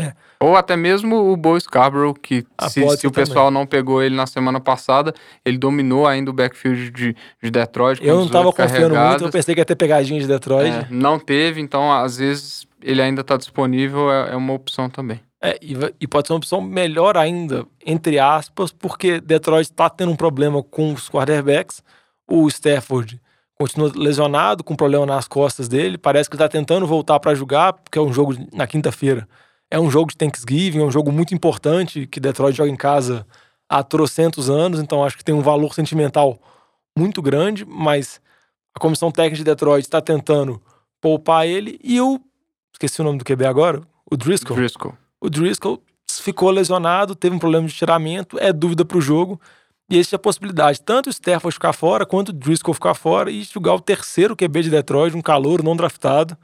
É. 0.00 0.12
Ou 0.40 0.56
até 0.56 0.76
mesmo 0.76 1.32
o 1.32 1.36
Bo 1.36 1.58
Scarborough, 1.58 2.14
que 2.14 2.46
ah, 2.56 2.68
se, 2.68 2.88
se 2.96 3.06
o 3.08 3.10
pessoal 3.10 3.50
não 3.50 3.66
pegou 3.66 4.00
ele 4.00 4.14
na 4.14 4.26
semana 4.26 4.60
passada, 4.60 5.12
ele 5.44 5.58
dominou 5.58 6.06
ainda 6.06 6.30
o 6.30 6.32
backfield 6.32 6.90
de, 6.90 7.16
de 7.42 7.50
Detroit. 7.50 8.00
Eu 8.04 8.16
não 8.16 8.26
estava 8.26 8.52
confiando 8.52 8.94
muito, 8.94 9.24
eu 9.24 9.30
pensei 9.30 9.54
que 9.54 9.60
ia 9.60 9.64
ter 9.64 9.74
pegadinha 9.74 10.20
de 10.20 10.28
Detroit. 10.28 10.72
É, 10.72 10.86
não 10.88 11.18
teve, 11.18 11.60
então 11.60 11.92
às 11.92 12.18
vezes 12.18 12.66
ele 12.80 13.02
ainda 13.02 13.22
está 13.22 13.36
disponível, 13.36 14.12
é, 14.12 14.30
é, 14.30 14.36
uma 14.36 14.52
opção 14.52 14.88
também. 14.88 15.20
É, 15.42 15.58
e, 15.60 15.76
e, 16.00 16.06
pode 16.06 16.28
ser 16.28 16.34
uma 16.34 16.38
opção 16.38 16.60
melhor 16.60 17.16
ainda, 17.16 17.66
entre 17.84 18.20
aspas, 18.20 18.70
porque 18.70 19.20
Detroit 19.20 19.64
está 19.64 19.90
tendo 19.90 20.12
um 20.12 20.16
problema 20.16 20.62
com 20.62 20.92
os 20.92 21.10
quarterbacks. 21.10 21.82
O 22.28 22.46
Stafford 22.46 23.20
continua 23.62 23.92
lesionado, 23.94 24.64
com 24.64 24.74
problema 24.74 25.06
nas 25.06 25.28
costas 25.28 25.68
dele. 25.68 25.96
Parece 25.96 26.28
que 26.28 26.34
ele 26.34 26.42
tá 26.42 26.48
tentando 26.48 26.86
voltar 26.86 27.20
para 27.20 27.34
jogar, 27.34 27.72
porque 27.72 27.98
é 27.98 28.02
um 28.02 28.12
jogo 28.12 28.34
na 28.52 28.66
quinta-feira. 28.66 29.28
É 29.70 29.78
um 29.78 29.90
jogo 29.90 30.10
de 30.10 30.16
Thanksgiving, 30.16 30.80
é 30.80 30.84
um 30.84 30.90
jogo 30.90 31.12
muito 31.12 31.34
importante 31.34 32.06
que 32.06 32.20
Detroit 32.20 32.56
joga 32.56 32.70
em 32.70 32.76
casa 32.76 33.26
há 33.68 33.82
trocentos 33.82 34.50
anos, 34.50 34.80
então 34.80 35.04
acho 35.04 35.16
que 35.16 35.24
tem 35.24 35.34
um 35.34 35.40
valor 35.40 35.74
sentimental 35.74 36.38
muito 36.98 37.22
grande, 37.22 37.64
mas 37.64 38.20
a 38.74 38.80
comissão 38.80 39.10
técnica 39.10 39.36
de 39.36 39.44
Detroit 39.44 39.84
está 39.84 40.00
tentando 40.00 40.60
poupar 41.00 41.46
ele 41.46 41.78
e 41.82 41.96
eu 41.96 42.20
esqueci 42.72 43.00
o 43.00 43.04
nome 43.04 43.18
do 43.18 43.24
QB 43.24 43.46
agora, 43.46 43.80
o 44.10 44.16
Driscoll. 44.16 44.56
Driscoll. 44.56 44.94
O 45.20 45.30
Driscoll 45.30 45.82
ficou 46.10 46.50
lesionado, 46.50 47.14
teve 47.14 47.34
um 47.34 47.38
problema 47.38 47.66
de 47.66 47.74
tiramento, 47.74 48.38
é 48.38 48.52
dúvida 48.52 48.84
para 48.84 48.98
o 48.98 49.00
jogo. 49.00 49.40
E 49.92 49.96
existe 49.96 50.14
a 50.14 50.18
possibilidade, 50.18 50.80
tanto 50.80 51.08
o 51.08 51.10
Stafford 51.10 51.52
ficar 51.52 51.74
fora, 51.74 52.06
quanto 52.06 52.30
o 52.30 52.32
Driscoll 52.32 52.72
ficar 52.72 52.94
fora 52.94 53.30
e 53.30 53.42
jogar 53.42 53.74
o 53.74 53.80
terceiro 53.80 54.34
QB 54.34 54.62
de 54.62 54.70
Detroit, 54.70 55.14
um 55.14 55.20
calor 55.20 55.62
não 55.62 55.76
draftado. 55.76 56.34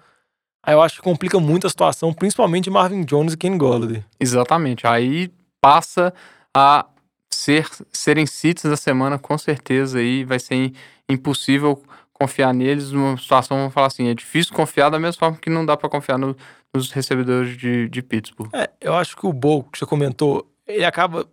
Aí 0.62 0.74
eu 0.74 0.82
acho 0.82 0.96
que 0.96 1.00
complica 1.00 1.40
muito 1.40 1.66
a 1.66 1.70
situação, 1.70 2.12
principalmente 2.12 2.68
Marvin 2.68 3.06
Jones 3.06 3.32
e 3.32 3.38
Ken 3.38 3.56
Golladay. 3.56 4.04
Exatamente. 4.20 4.86
Aí 4.86 5.32
passa 5.62 6.12
a 6.54 6.84
ser 7.30 7.66
serem 7.90 8.26
sítios 8.26 8.70
da 8.70 8.76
semana, 8.76 9.18
com 9.18 9.38
certeza, 9.38 9.98
aí 9.98 10.24
vai 10.24 10.38
ser 10.38 10.70
impossível 11.08 11.82
confiar 12.12 12.52
neles 12.52 12.92
numa 12.92 13.16
situação, 13.16 13.56
vamos 13.56 13.72
falar 13.72 13.86
assim, 13.86 14.08
é 14.08 14.14
difícil 14.14 14.52
confiar 14.52 14.90
da 14.90 14.98
mesma 14.98 15.18
forma 15.18 15.38
que 15.38 15.48
não 15.48 15.64
dá 15.64 15.74
para 15.74 15.88
confiar 15.88 16.18
no, 16.18 16.36
nos 16.74 16.90
recebedores 16.90 17.56
de, 17.56 17.88
de 17.88 18.02
Pittsburgh. 18.02 18.50
É, 18.52 18.68
eu 18.78 18.92
acho 18.92 19.16
que 19.16 19.26
o 19.26 19.32
Bo, 19.32 19.62
que 19.64 19.78
você 19.78 19.86
comentou, 19.86 20.46
ele 20.66 20.84
acaba 20.84 21.26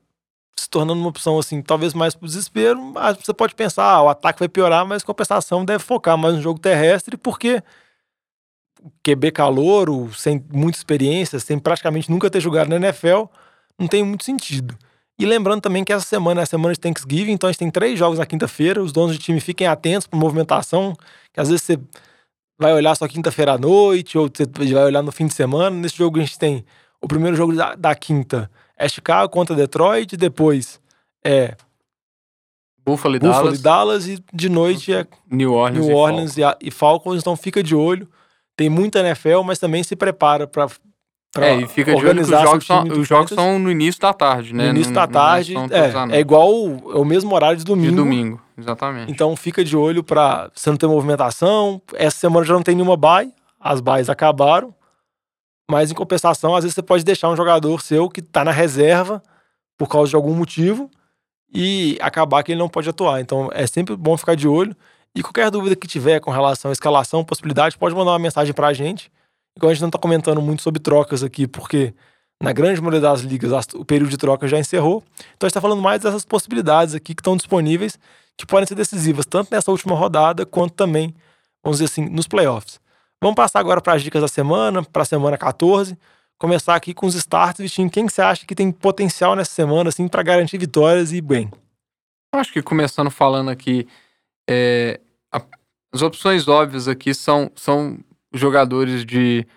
se 0.65 0.69
tornando 0.69 0.99
uma 0.99 1.09
opção 1.09 1.37
assim, 1.37 1.61
talvez 1.61 1.93
mais 1.93 2.15
pro 2.15 2.27
desespero, 2.27 2.81
mas 2.81 3.17
você 3.17 3.33
pode 3.33 3.53
pensar, 3.53 3.85
ah, 3.85 4.01
o 4.01 4.09
ataque 4.09 4.39
vai 4.39 4.49
piorar, 4.49 4.83
mas 4.85 5.03
compensação 5.03 5.63
deve 5.63 5.83
focar 5.83 6.17
mais 6.17 6.33
no 6.33 6.41
jogo 6.41 6.59
terrestre, 6.59 7.15
porque 7.15 7.61
QB 9.03 9.31
calouro, 9.31 10.11
sem 10.15 10.43
muita 10.51 10.79
experiência, 10.79 11.39
sem 11.39 11.59
praticamente 11.59 12.09
nunca 12.09 12.31
ter 12.31 12.41
jogado 12.41 12.67
na 12.67 12.77
NFL, 12.77 13.25
não 13.77 13.87
tem 13.87 14.03
muito 14.03 14.25
sentido. 14.25 14.75
E 15.19 15.25
lembrando 15.25 15.61
também 15.61 15.83
que 15.83 15.93
essa 15.93 16.05
semana 16.05 16.41
é 16.41 16.43
a 16.43 16.47
semana 16.47 16.73
de 16.73 16.79
Thanksgiving, 16.79 17.33
então 17.33 17.47
a 17.47 17.51
gente 17.51 17.59
tem 17.59 17.69
três 17.69 17.97
jogos 17.97 18.17
na 18.17 18.25
quinta-feira, 18.25 18.81
os 18.81 18.91
donos 18.91 19.15
de 19.15 19.21
time 19.21 19.39
fiquem 19.39 19.67
atentos 19.67 20.07
para 20.07 20.17
movimentação, 20.17 20.95
que 21.31 21.39
às 21.39 21.47
vezes 21.47 21.61
você 21.63 21.79
vai 22.57 22.73
olhar 22.73 22.95
só 22.95 23.07
quinta-feira 23.07 23.53
à 23.53 23.57
noite, 23.57 24.17
ou 24.17 24.31
você 24.33 24.73
vai 24.73 24.85
olhar 24.85 25.03
no 25.03 25.11
fim 25.11 25.27
de 25.27 25.35
semana. 25.35 25.69
Nesse 25.69 25.95
jogo 25.95 26.17
a 26.17 26.21
gente 26.21 26.39
tem 26.39 26.65
o 26.99 27.07
primeiro 27.07 27.37
jogo 27.37 27.55
da, 27.55 27.75
da 27.75 27.93
quinta 27.93 28.49
é 28.77 28.87
Chicago 28.89 29.29
contra 29.31 29.55
Detroit, 29.55 30.15
depois 30.17 30.79
é 31.23 31.55
Buffalo 32.85 33.15
e 33.15 33.19
Dallas. 33.19 33.59
e 33.59 33.63
Dallas, 33.63 34.07
e 34.07 34.23
de 34.33 34.49
noite 34.49 34.93
é 34.93 35.07
New 35.29 35.53
Orleans, 35.53 35.85
New 35.85 35.89
e 35.91 35.93
Orleans 35.99 36.37
e, 36.37 36.43
a- 36.43 36.57
e 36.61 36.69
Falcons, 36.69 37.19
então 37.19 37.35
fica 37.35 37.63
de 37.63 37.75
olho. 37.75 38.07
Tem 38.55 38.69
muita 38.69 38.99
NFL, 38.99 39.41
mas 39.43 39.57
também 39.59 39.81
se 39.83 39.95
prepara 39.95 40.45
para 40.47 40.67
É, 41.37 41.55
e 41.55 41.67
fica 41.67 41.93
de 41.95 42.05
olho 42.05 42.15
que 42.15 42.21
os 42.21 42.27
jogos, 42.29 42.65
são, 42.65 42.83
os 43.01 43.07
jogos 43.07 43.31
são 43.31 43.59
no 43.59 43.69
início 43.71 43.99
da 43.99 44.13
tarde, 44.13 44.53
né? 44.53 44.65
no 44.65 44.69
início 44.69 44.93
da 44.93 45.07
tarde. 45.07 45.53
É, 45.71 46.17
é 46.17 46.19
igual 46.19 46.53
o, 46.53 46.93
é 46.93 46.97
o 46.97 47.03
mesmo 47.03 47.33
horário 47.35 47.57
de 47.57 47.65
domingo. 47.65 47.89
De 47.89 47.95
domingo, 47.97 48.41
exatamente. 48.57 49.11
Então 49.11 49.35
fica 49.35 49.63
de 49.63 49.75
olho 49.75 50.03
para 50.03 50.49
você 50.53 50.69
não 50.69 50.77
ter 50.77 50.87
movimentação. 50.87 51.81
Essa 51.95 52.17
semana 52.17 52.45
já 52.45 52.53
não 52.53 52.61
tem 52.63 52.75
nenhuma 52.75 52.95
bye, 52.95 53.33
as 53.59 53.81
byes 53.81 54.09
acabaram. 54.09 54.73
Mas 55.69 55.91
em 55.91 55.95
compensação, 55.95 56.55
às 56.55 56.63
vezes 56.63 56.75
você 56.75 56.83
pode 56.83 57.03
deixar 57.03 57.29
um 57.29 57.35
jogador 57.35 57.81
seu 57.81 58.07
que 58.09 58.21
tá 58.21 58.43
na 58.43 58.51
reserva 58.51 59.21
por 59.77 59.87
causa 59.89 60.09
de 60.11 60.15
algum 60.15 60.33
motivo 60.33 60.89
e 61.53 61.97
acabar 62.01 62.43
que 62.43 62.51
ele 62.51 62.59
não 62.59 62.69
pode 62.69 62.89
atuar. 62.89 63.19
Então 63.21 63.49
é 63.53 63.65
sempre 63.65 63.95
bom 63.95 64.15
ficar 64.17 64.35
de 64.35 64.47
olho. 64.47 64.75
E 65.15 65.23
qualquer 65.23 65.49
dúvida 65.49 65.75
que 65.75 65.87
tiver 65.87 66.19
com 66.19 66.29
relação 66.29 66.69
à 66.69 66.73
escalação, 66.73 67.23
possibilidade, 67.23 67.77
pode 67.77 67.95
mandar 67.95 68.11
uma 68.11 68.19
mensagem 68.19 68.53
pra 68.53 68.73
gente. 68.73 69.09
Igual 69.55 69.71
a 69.71 69.73
gente 69.73 69.83
não 69.83 69.89
tá 69.89 69.97
comentando 69.97 70.41
muito 70.41 70.61
sobre 70.61 70.79
trocas 70.81 71.23
aqui, 71.23 71.47
porque 71.47 71.93
na 72.43 72.51
grande 72.51 72.81
maioria 72.81 72.99
das 72.99 73.21
ligas 73.21 73.53
as- 73.53 73.67
o 73.73 73.85
período 73.85 74.09
de 74.09 74.17
troca 74.17 74.45
já 74.47 74.59
encerrou. 74.59 75.01
Então 75.35 75.45
a 75.45 75.47
gente 75.47 75.53
tá 75.53 75.61
falando 75.61 75.81
mais 75.81 76.01
dessas 76.01 76.25
possibilidades 76.25 76.93
aqui 76.93 77.15
que 77.15 77.21
estão 77.21 77.37
disponíveis, 77.37 77.97
que 78.37 78.45
podem 78.45 78.67
ser 78.67 78.75
decisivas, 78.75 79.25
tanto 79.25 79.49
nessa 79.51 79.71
última 79.71 79.95
rodada, 79.95 80.45
quanto 80.45 80.73
também, 80.73 81.15
vamos 81.63 81.79
dizer 81.79 81.85
assim, 81.85 82.09
nos 82.09 82.27
playoffs. 82.27 82.81
Vamos 83.21 83.35
passar 83.35 83.59
agora 83.59 83.81
para 83.81 83.93
as 83.93 84.03
dicas 84.03 84.21
da 84.21 84.27
semana, 84.27 84.83
para 84.83 85.01
a 85.01 85.05
semana 85.05 85.37
14. 85.37 85.97
Começar 86.37 86.75
aqui 86.75 86.93
com 86.93 87.05
os 87.05 87.15
starts, 87.15 87.61
Vitinho. 87.61 87.89
Quem 87.89 88.05
que 88.05 88.13
você 88.13 88.21
acha 88.21 88.45
que 88.45 88.53
tem 88.55 88.71
potencial 88.71 89.35
nessa 89.35 89.51
semana, 89.51 89.89
assim, 89.89 90.07
para 90.07 90.21
garantir 90.21 90.57
vitórias 90.57 91.13
e 91.13 91.21
bem? 91.21 91.49
Acho 92.33 92.51
que 92.51 92.61
começando 92.61 93.09
falando 93.09 93.49
aqui, 93.49 93.87
é, 94.49 94.99
a- 95.31 95.41
as 95.93 96.01
opções 96.01 96.47
óbvias 96.47 96.87
aqui 96.89 97.13
são, 97.13 97.49
são 97.55 97.97
jogadores 98.33 99.05
de, 99.05 99.47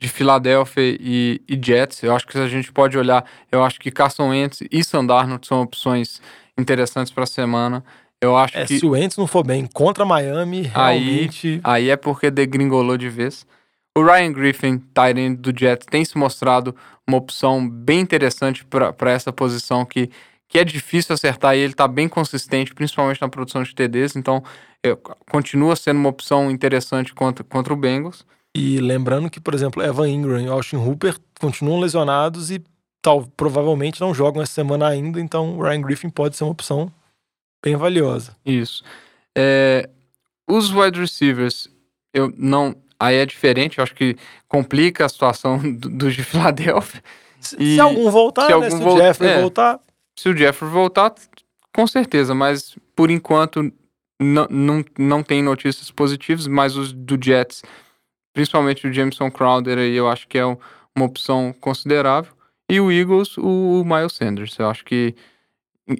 de 0.00 0.08
Filadélfia 0.08 0.82
e, 0.98 1.42
e 1.46 1.60
Jets. 1.62 2.02
Eu 2.02 2.16
acho 2.16 2.26
que 2.26 2.38
a 2.38 2.48
gente 2.48 2.72
pode 2.72 2.96
olhar, 2.96 3.24
eu 3.52 3.62
acho 3.62 3.78
que 3.78 3.90
Carson 3.90 4.30
Wentz 4.30 4.62
e 4.72 4.82
Sandarnold 4.82 5.46
são 5.46 5.60
opções 5.60 6.22
interessantes 6.58 7.12
para 7.12 7.24
a 7.24 7.26
semana. 7.26 7.84
Eu 8.26 8.36
acho 8.36 8.56
É, 8.58 8.64
que 8.66 8.78
se 8.78 8.86
o 8.86 8.90
Wentz 8.90 9.16
não 9.16 9.26
for 9.26 9.44
bem 9.44 9.66
contra 9.72 10.04
Miami, 10.04 10.70
Aí- 10.74 10.98
realmente... 10.98 11.60
aí 11.64 11.90
é 11.90 11.96
porque 11.96 12.30
degringolou 12.30 12.96
de 12.96 13.08
vez. 13.08 13.46
O 13.96 14.02
Ryan 14.04 14.32
Griffin, 14.32 14.78
tight 14.94 15.36
do 15.36 15.58
Jets, 15.58 15.86
tem 15.90 16.04
se 16.04 16.18
mostrado 16.18 16.74
uma 17.08 17.16
opção 17.16 17.66
bem 17.66 18.00
interessante 18.00 18.64
para 18.64 19.10
essa 19.10 19.32
posição 19.32 19.86
que, 19.86 20.10
que 20.48 20.58
é 20.58 20.64
difícil 20.64 21.14
acertar 21.14 21.56
e 21.56 21.60
ele 21.60 21.72
está 21.72 21.88
bem 21.88 22.06
consistente, 22.08 22.74
principalmente 22.74 23.22
na 23.22 23.28
produção 23.28 23.62
de 23.62 23.74
TDs. 23.74 24.14
Então, 24.16 24.42
continua 25.30 25.74
sendo 25.76 25.98
uma 25.98 26.08
opção 26.10 26.50
interessante 26.50 27.14
contra, 27.14 27.42
contra 27.44 27.72
o 27.72 27.76
Bengals. 27.76 28.24
E 28.54 28.78
lembrando 28.78 29.30
que, 29.30 29.40
por 29.40 29.54
exemplo, 29.54 29.82
Evan 29.82 30.08
Ingram 30.08 30.40
e 30.40 30.48
Austin 30.48 30.76
Hooper 30.76 31.16
continuam 31.40 31.80
lesionados 31.80 32.50
e 32.50 32.62
tal, 33.02 33.26
provavelmente 33.36 34.00
não 34.00 34.12
jogam 34.14 34.42
essa 34.42 34.52
semana 34.52 34.88
ainda, 34.88 35.20
então 35.20 35.56
o 35.58 35.62
Ryan 35.62 35.80
Griffin 35.80 36.10
pode 36.10 36.36
ser 36.36 36.44
uma 36.44 36.52
opção 36.52 36.90
bem 37.66 37.76
valiosa. 37.76 38.36
Isso. 38.46 38.84
É, 39.36 39.88
os 40.48 40.70
wide 40.72 41.00
receivers, 41.00 41.68
eu 42.14 42.32
não. 42.36 42.74
Aí 42.98 43.16
é 43.16 43.26
diferente, 43.26 43.78
eu 43.78 43.84
acho 43.84 43.94
que 43.94 44.16
complica 44.48 45.04
a 45.04 45.08
situação 45.08 45.58
do- 45.76 45.90
dos 45.90 46.14
de 46.14 46.22
Filadélfia. 46.22 47.02
Se, 47.40 47.56
E 47.58 47.74
se 47.74 47.80
algum 47.80 48.10
voltar, 48.10 48.42
se 48.42 48.48
né? 48.48 48.54
algum 48.54 48.70
Se 48.70 48.82
vol- 48.82 48.94
o 48.94 48.98
Jeffrey 48.98 49.30
é. 49.30 49.40
voltar, 49.40 49.80
Se 50.18 50.28
o 50.28 50.36
Jeffrey 50.36 50.70
voltar, 50.70 51.14
com 51.74 51.86
certeza, 51.86 52.34
mas 52.34 52.76
por 52.94 53.10
enquanto 53.10 53.70
não, 54.20 54.46
não, 54.48 54.84
não 54.98 55.22
tem 55.22 55.42
notícias 55.42 55.90
positivas, 55.90 56.46
mas 56.46 56.74
os 56.76 56.92
do 56.92 57.18
Jets, 57.22 57.62
principalmente 58.32 58.86
o 58.86 58.92
Jameson 58.92 59.30
Crowder 59.30 59.76
aí, 59.76 59.94
eu 59.94 60.08
acho 60.08 60.26
que 60.26 60.38
é 60.38 60.46
um- 60.46 60.56
uma 60.96 61.04
opção 61.04 61.54
considerável. 61.60 62.32
E 62.70 62.80
o 62.80 62.90
Eagles, 62.90 63.36
o, 63.36 63.80
o 63.82 63.84
Miles 63.84 64.14
Sanders. 64.14 64.58
Eu 64.58 64.70
acho 64.70 64.84
que 64.84 65.14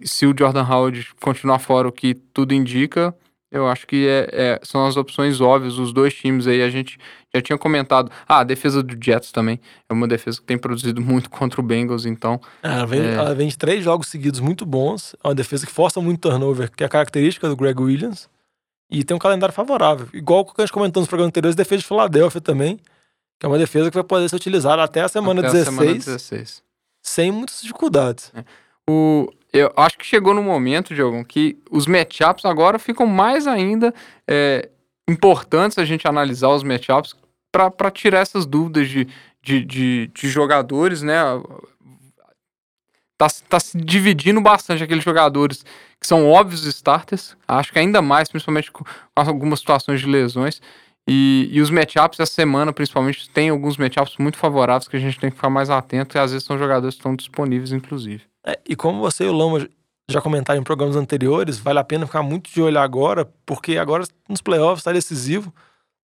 se 0.05 0.27
o 0.27 0.35
Jordan 0.37 0.65
Howard 0.65 1.09
continuar 1.21 1.59
fora, 1.59 1.89
o 1.89 1.93
que 1.93 2.15
tudo 2.15 2.53
indica, 2.55 3.15
eu 3.51 3.69
acho 3.69 3.87
que 3.87 4.07
é, 4.09 4.29
é- 4.33 4.61
são 4.63 4.87
as 4.87 4.97
opções 4.97 5.41
óbvias. 5.41 5.79
Os 5.79 5.93
dois 5.93 6.13
times 6.15 6.47
aí, 6.47 6.63
a 6.63 6.69
gente 6.69 6.99
já 7.35 7.41
tinha 7.41 7.57
comentado. 7.57 8.11
Ah, 8.29 8.41
a 8.41 8.45
defesa 8.45 8.83
do 8.83 8.97
Jets 9.03 9.31
também 9.31 9.61
é 9.89 9.93
uma 9.93 10.09
defesa 10.09 10.39
que 10.41 10.45
tem 10.47 10.59
produzido 10.59 11.01
muito 11.03 11.31
contra 11.31 11.61
o 11.61 11.65
Bengals, 11.65 12.05
então 12.07 12.41
ela 12.63 12.85
vem, 12.87 13.01
É. 13.01 13.15
ela 13.15 13.35
vem 13.35 13.49
de 13.49 13.57
três 13.57 13.83
jogos 13.85 14.09
seguidos 14.09 14.41
muito 14.41 14.67
bons. 14.67 15.15
É 15.23 15.29
uma 15.29 15.35
defesa 15.35 15.65
que 15.67 15.73
força 15.73 16.01
muito 16.01 16.21
turnover, 16.29 16.71
que 16.71 16.83
é 16.83 16.87
a 16.87 16.91
característica 16.91 17.49
do 17.49 17.57
Greg 17.57 17.81
Williams. 17.81 18.29
E 18.91 19.03
tem 19.03 19.17
um 19.17 19.21
calendário 19.21 19.53
favorável. 19.55 20.09
Igual 20.13 20.41
o 20.41 20.45
que 20.45 20.61
a 20.61 20.65
gente 20.65 20.73
comentou 20.73 21.01
nos 21.01 21.09
programas 21.09 21.29
anteriores, 21.31 21.57
defesa 21.57 21.81
de 21.83 21.89
Filadélfia 21.89 22.41
também. 22.41 22.79
Que 23.39 23.45
é 23.45 23.49
uma 23.49 23.59
defesa 23.59 23.91
que 23.91 23.95
vai 23.97 24.05
poder 24.05 24.29
ser 24.29 24.37
utilizada 24.37 24.83
até 24.83 25.03
a 25.03 25.09
semana, 25.09 25.41
até 25.41 25.51
16, 25.53 25.69
a 25.69 25.71
semana 25.83 25.99
16. 25.99 26.63
sem 27.03 27.31
muitas 27.33 27.61
dificuldades. 27.61 28.33
O, 28.89 29.29
eu 29.59 29.73
acho 29.77 29.99
que 29.99 30.05
chegou 30.05 30.35
no 30.35 30.43
momento, 30.43 30.95
Diogo, 30.95 31.25
que 31.25 31.59
os 31.71 31.87
matchups 31.87 32.45
agora 32.45 32.79
ficam 32.79 33.07
mais 33.07 33.47
ainda 33.47 33.95
é, 34.29 34.69
importantes 35.09 35.79
a 35.79 35.85
gente 35.85 36.07
analisar 36.07 36.49
os 36.49 36.63
matchups 36.63 37.15
para 37.53 37.91
tirar 37.91 38.21
essas 38.21 38.45
dúvidas 38.45 38.89
de, 38.89 39.09
de, 39.43 39.65
de, 39.65 40.11
de 40.13 40.29
jogadores, 40.29 41.03
né? 41.03 41.17
Tá, 43.17 43.29
tá 43.49 43.59
se 43.59 43.79
dividindo 43.79 44.41
bastante 44.43 44.83
aqueles 44.83 45.03
jogadores 45.03 45.65
que 45.99 46.07
são 46.07 46.31
óbvios 46.31 46.67
starters, 46.67 47.35
acho 47.49 47.73
que 47.73 47.79
ainda 47.79 48.03
mais, 48.03 48.29
principalmente 48.29 48.71
com 48.71 48.85
algumas 49.15 49.61
situações 49.61 50.01
de 50.01 50.07
lesões. 50.07 50.61
E, 51.09 51.49
e 51.51 51.61
os 51.61 51.71
matchups 51.71 52.19
essa 52.19 52.33
semana, 52.33 52.73
principalmente, 52.73 53.31
tem 53.31 53.49
alguns 53.49 53.79
matchups 53.79 54.17
muito 54.19 54.37
favoráveis 54.37 54.89
que 54.89 54.97
a 54.97 55.01
gente 55.01 55.19
tem 55.19 55.31
que 55.31 55.37
ficar 55.37 55.49
mais 55.49 55.71
atento, 55.71 56.17
e 56.17 56.19
às 56.19 56.33
vezes 56.33 56.45
são 56.45 56.59
jogadores 56.59 56.97
que 56.97 56.99
estão 56.99 57.15
disponíveis, 57.15 57.73
inclusive. 57.73 58.25
É, 58.47 58.59
e 58.69 58.77
como 58.77 59.01
você 59.01 59.25
e 59.25 59.29
o 59.29 59.33
Lama 59.33 59.69
já 60.09 60.21
comentaram 60.21 60.61
em 60.61 60.65
programas 60.65 60.97
anteriores, 60.97 61.59
vale 61.59 61.81
a 61.81 61.85
pena 61.85 62.07
ficar 62.07 62.23
muito 62.23 62.51
de 62.51 62.63
olho 62.63 62.79
agora, 62.79 63.29
porque 63.45 63.77
agora 63.77 64.05
nos 64.29 64.41
playoffs 64.41 64.81
está 64.81 64.93
decisivo. 64.93 65.53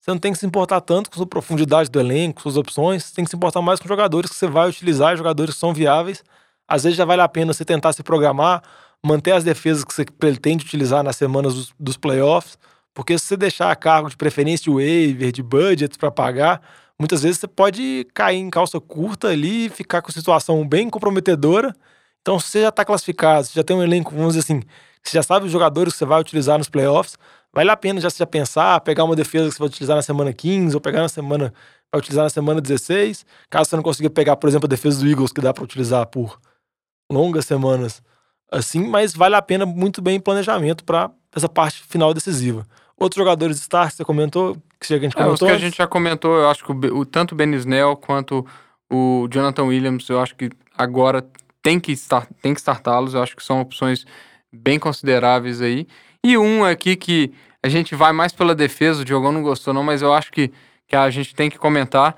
Você 0.00 0.10
não 0.10 0.18
tem 0.18 0.32
que 0.32 0.38
se 0.38 0.46
importar 0.46 0.80
tanto 0.80 1.10
com 1.10 1.22
a 1.22 1.26
profundidade 1.26 1.88
do 1.88 2.00
elenco, 2.00 2.42
suas 2.42 2.56
opções, 2.56 3.04
você 3.04 3.14
tem 3.14 3.24
que 3.24 3.30
se 3.30 3.36
importar 3.36 3.62
mais 3.62 3.78
com 3.78 3.86
jogadores 3.86 4.30
que 4.30 4.36
você 4.36 4.48
vai 4.48 4.68
utilizar, 4.68 5.16
jogadores 5.16 5.54
que 5.54 5.60
são 5.60 5.72
viáveis. 5.72 6.24
Às 6.66 6.82
vezes 6.82 6.98
já 6.98 7.04
vale 7.04 7.22
a 7.22 7.28
pena 7.28 7.52
você 7.52 7.64
tentar 7.64 7.92
se 7.92 8.02
programar, 8.02 8.62
manter 9.04 9.32
as 9.32 9.44
defesas 9.44 9.84
que 9.84 9.94
você 9.94 10.04
pretende 10.04 10.64
utilizar 10.64 11.04
nas 11.04 11.16
semanas 11.16 11.54
dos, 11.54 11.72
dos 11.78 11.96
playoffs, 11.96 12.58
Porque 12.94 13.18
se 13.18 13.26
você 13.26 13.36
deixar 13.36 13.70
a 13.70 13.76
cargo 13.76 14.10
de 14.10 14.16
preferência 14.16 14.64
de 14.64 14.70
waiver, 14.70 15.32
de 15.32 15.42
budget 15.42 15.96
para 15.98 16.10
pagar, 16.10 16.60
muitas 16.98 17.22
vezes 17.22 17.38
você 17.38 17.48
pode 17.48 18.06
cair 18.14 18.38
em 18.38 18.50
calça 18.50 18.80
curta 18.80 19.28
ali 19.28 19.68
ficar 19.70 20.02
com 20.02 20.12
situação 20.12 20.66
bem 20.66 20.90
comprometedora. 20.90 21.74
Então, 22.22 22.38
se 22.38 22.48
você 22.48 22.62
já 22.62 22.68
está 22.68 22.84
classificado, 22.84 23.46
você 23.46 23.52
já 23.54 23.64
tem 23.64 23.76
um 23.76 23.82
elenco, 23.82 24.14
vamos 24.14 24.34
dizer 24.34 24.44
assim, 24.44 24.62
você 25.02 25.18
já 25.18 25.22
sabe 25.22 25.46
os 25.46 25.52
jogadores 25.52 25.92
que 25.92 25.98
você 25.98 26.04
vai 26.04 26.20
utilizar 26.20 26.56
nos 26.56 26.68
playoffs, 26.68 27.18
vale 27.52 27.70
a 27.70 27.76
pena 27.76 28.00
já 28.00 28.08
se 28.08 28.18
já 28.18 28.26
pensar, 28.26 28.80
pegar 28.80 29.04
uma 29.04 29.16
defesa 29.16 29.48
que 29.48 29.54
você 29.54 29.58
vai 29.58 29.68
utilizar 29.68 29.96
na 29.96 30.02
semana 30.02 30.32
15 30.32 30.74
ou 30.74 30.80
pegar 30.80 31.02
na 31.02 31.08
semana 31.08 31.52
vai 31.92 31.98
utilizar 31.98 32.24
na 32.24 32.30
semana 32.30 32.60
16. 32.60 33.26
Caso 33.50 33.68
você 33.68 33.76
não 33.76 33.82
consiga 33.82 34.08
pegar, 34.08 34.36
por 34.36 34.48
exemplo, 34.48 34.66
a 34.66 34.68
defesa 34.68 35.00
do 35.00 35.08
Eagles, 35.08 35.32
que 35.32 35.40
dá 35.40 35.52
para 35.52 35.64
utilizar 35.64 36.06
por 36.06 36.38
longas 37.10 37.44
semanas 37.44 38.02
assim, 38.50 38.86
mas 38.86 39.14
vale 39.14 39.34
a 39.34 39.42
pena 39.42 39.64
muito 39.64 40.02
bem 40.02 40.20
planejamento 40.20 40.84
para 40.84 41.10
essa 41.34 41.48
parte 41.48 41.82
final 41.82 42.12
decisiva. 42.12 42.66
Outros 42.96 43.18
jogadores 43.18 43.56
de 43.56 43.62
start, 43.62 43.94
você 43.94 44.04
comentou, 44.04 44.56
que 44.78 44.94
a 44.94 44.98
gente 44.98 45.14
comentou? 45.14 45.48
É, 45.48 45.52
os 45.52 45.58
que 45.58 45.64
a 45.64 45.66
gente 45.66 45.76
já 45.76 45.86
comentou, 45.86 46.36
eu 46.36 46.48
acho 46.48 46.64
que 46.64 46.70
o, 46.70 46.98
o, 46.98 47.06
tanto 47.06 47.32
o 47.32 47.34
Ben 47.34 47.52
Snell 47.54 47.96
quanto 47.96 48.46
o 48.90 49.26
Jonathan 49.30 49.64
Williams, 49.64 50.08
eu 50.08 50.20
acho 50.20 50.36
que 50.36 50.50
agora 50.76 51.24
tem 51.62 51.78
que, 51.78 51.92
start, 51.92 52.28
tem 52.42 52.52
que 52.52 52.60
startá-los, 52.60 53.14
eu 53.14 53.22
acho 53.22 53.36
que 53.36 53.42
são 53.42 53.60
opções 53.60 54.04
bem 54.52 54.78
consideráveis 54.78 55.62
aí. 55.62 55.86
E 56.22 56.36
um 56.36 56.64
aqui 56.64 56.96
que 56.96 57.32
a 57.62 57.68
gente 57.68 57.94
vai 57.94 58.12
mais 58.12 58.32
pela 58.32 58.54
defesa, 58.54 59.02
o 59.02 59.04
Diogão 59.04 59.32
não 59.32 59.42
gostou 59.42 59.72
não, 59.72 59.84
mas 59.84 60.02
eu 60.02 60.12
acho 60.12 60.32
que, 60.32 60.52
que 60.86 60.96
a 60.96 61.08
gente 61.10 61.34
tem 61.34 61.48
que 61.48 61.58
comentar. 61.58 62.16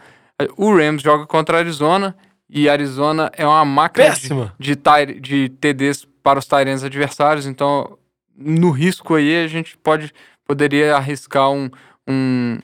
O 0.56 0.74
Rams 0.74 1.02
joga 1.02 1.26
contra 1.26 1.58
a 1.58 1.60
Arizona 1.60 2.16
e 2.48 2.68
Arizona 2.68 3.30
é 3.36 3.46
uma 3.46 3.64
máquina 3.64 4.14
de, 4.58 4.74
de, 4.74 5.20
de 5.20 5.48
TDs 5.48 6.06
para 6.22 6.38
os 6.38 6.46
Tyrants 6.46 6.82
adversários, 6.82 7.46
então 7.46 7.98
no 8.36 8.70
risco 8.70 9.14
aí 9.14 9.44
a 9.44 9.46
gente 9.46 9.76
pode 9.78 10.12
poderia 10.46 10.96
arriscar 10.96 11.50
um, 11.50 11.70
um 12.06 12.58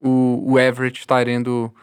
o, 0.00 0.52
o 0.52 0.58
average 0.58 1.06
Tyrant 1.06 1.42
do, 1.42 1.74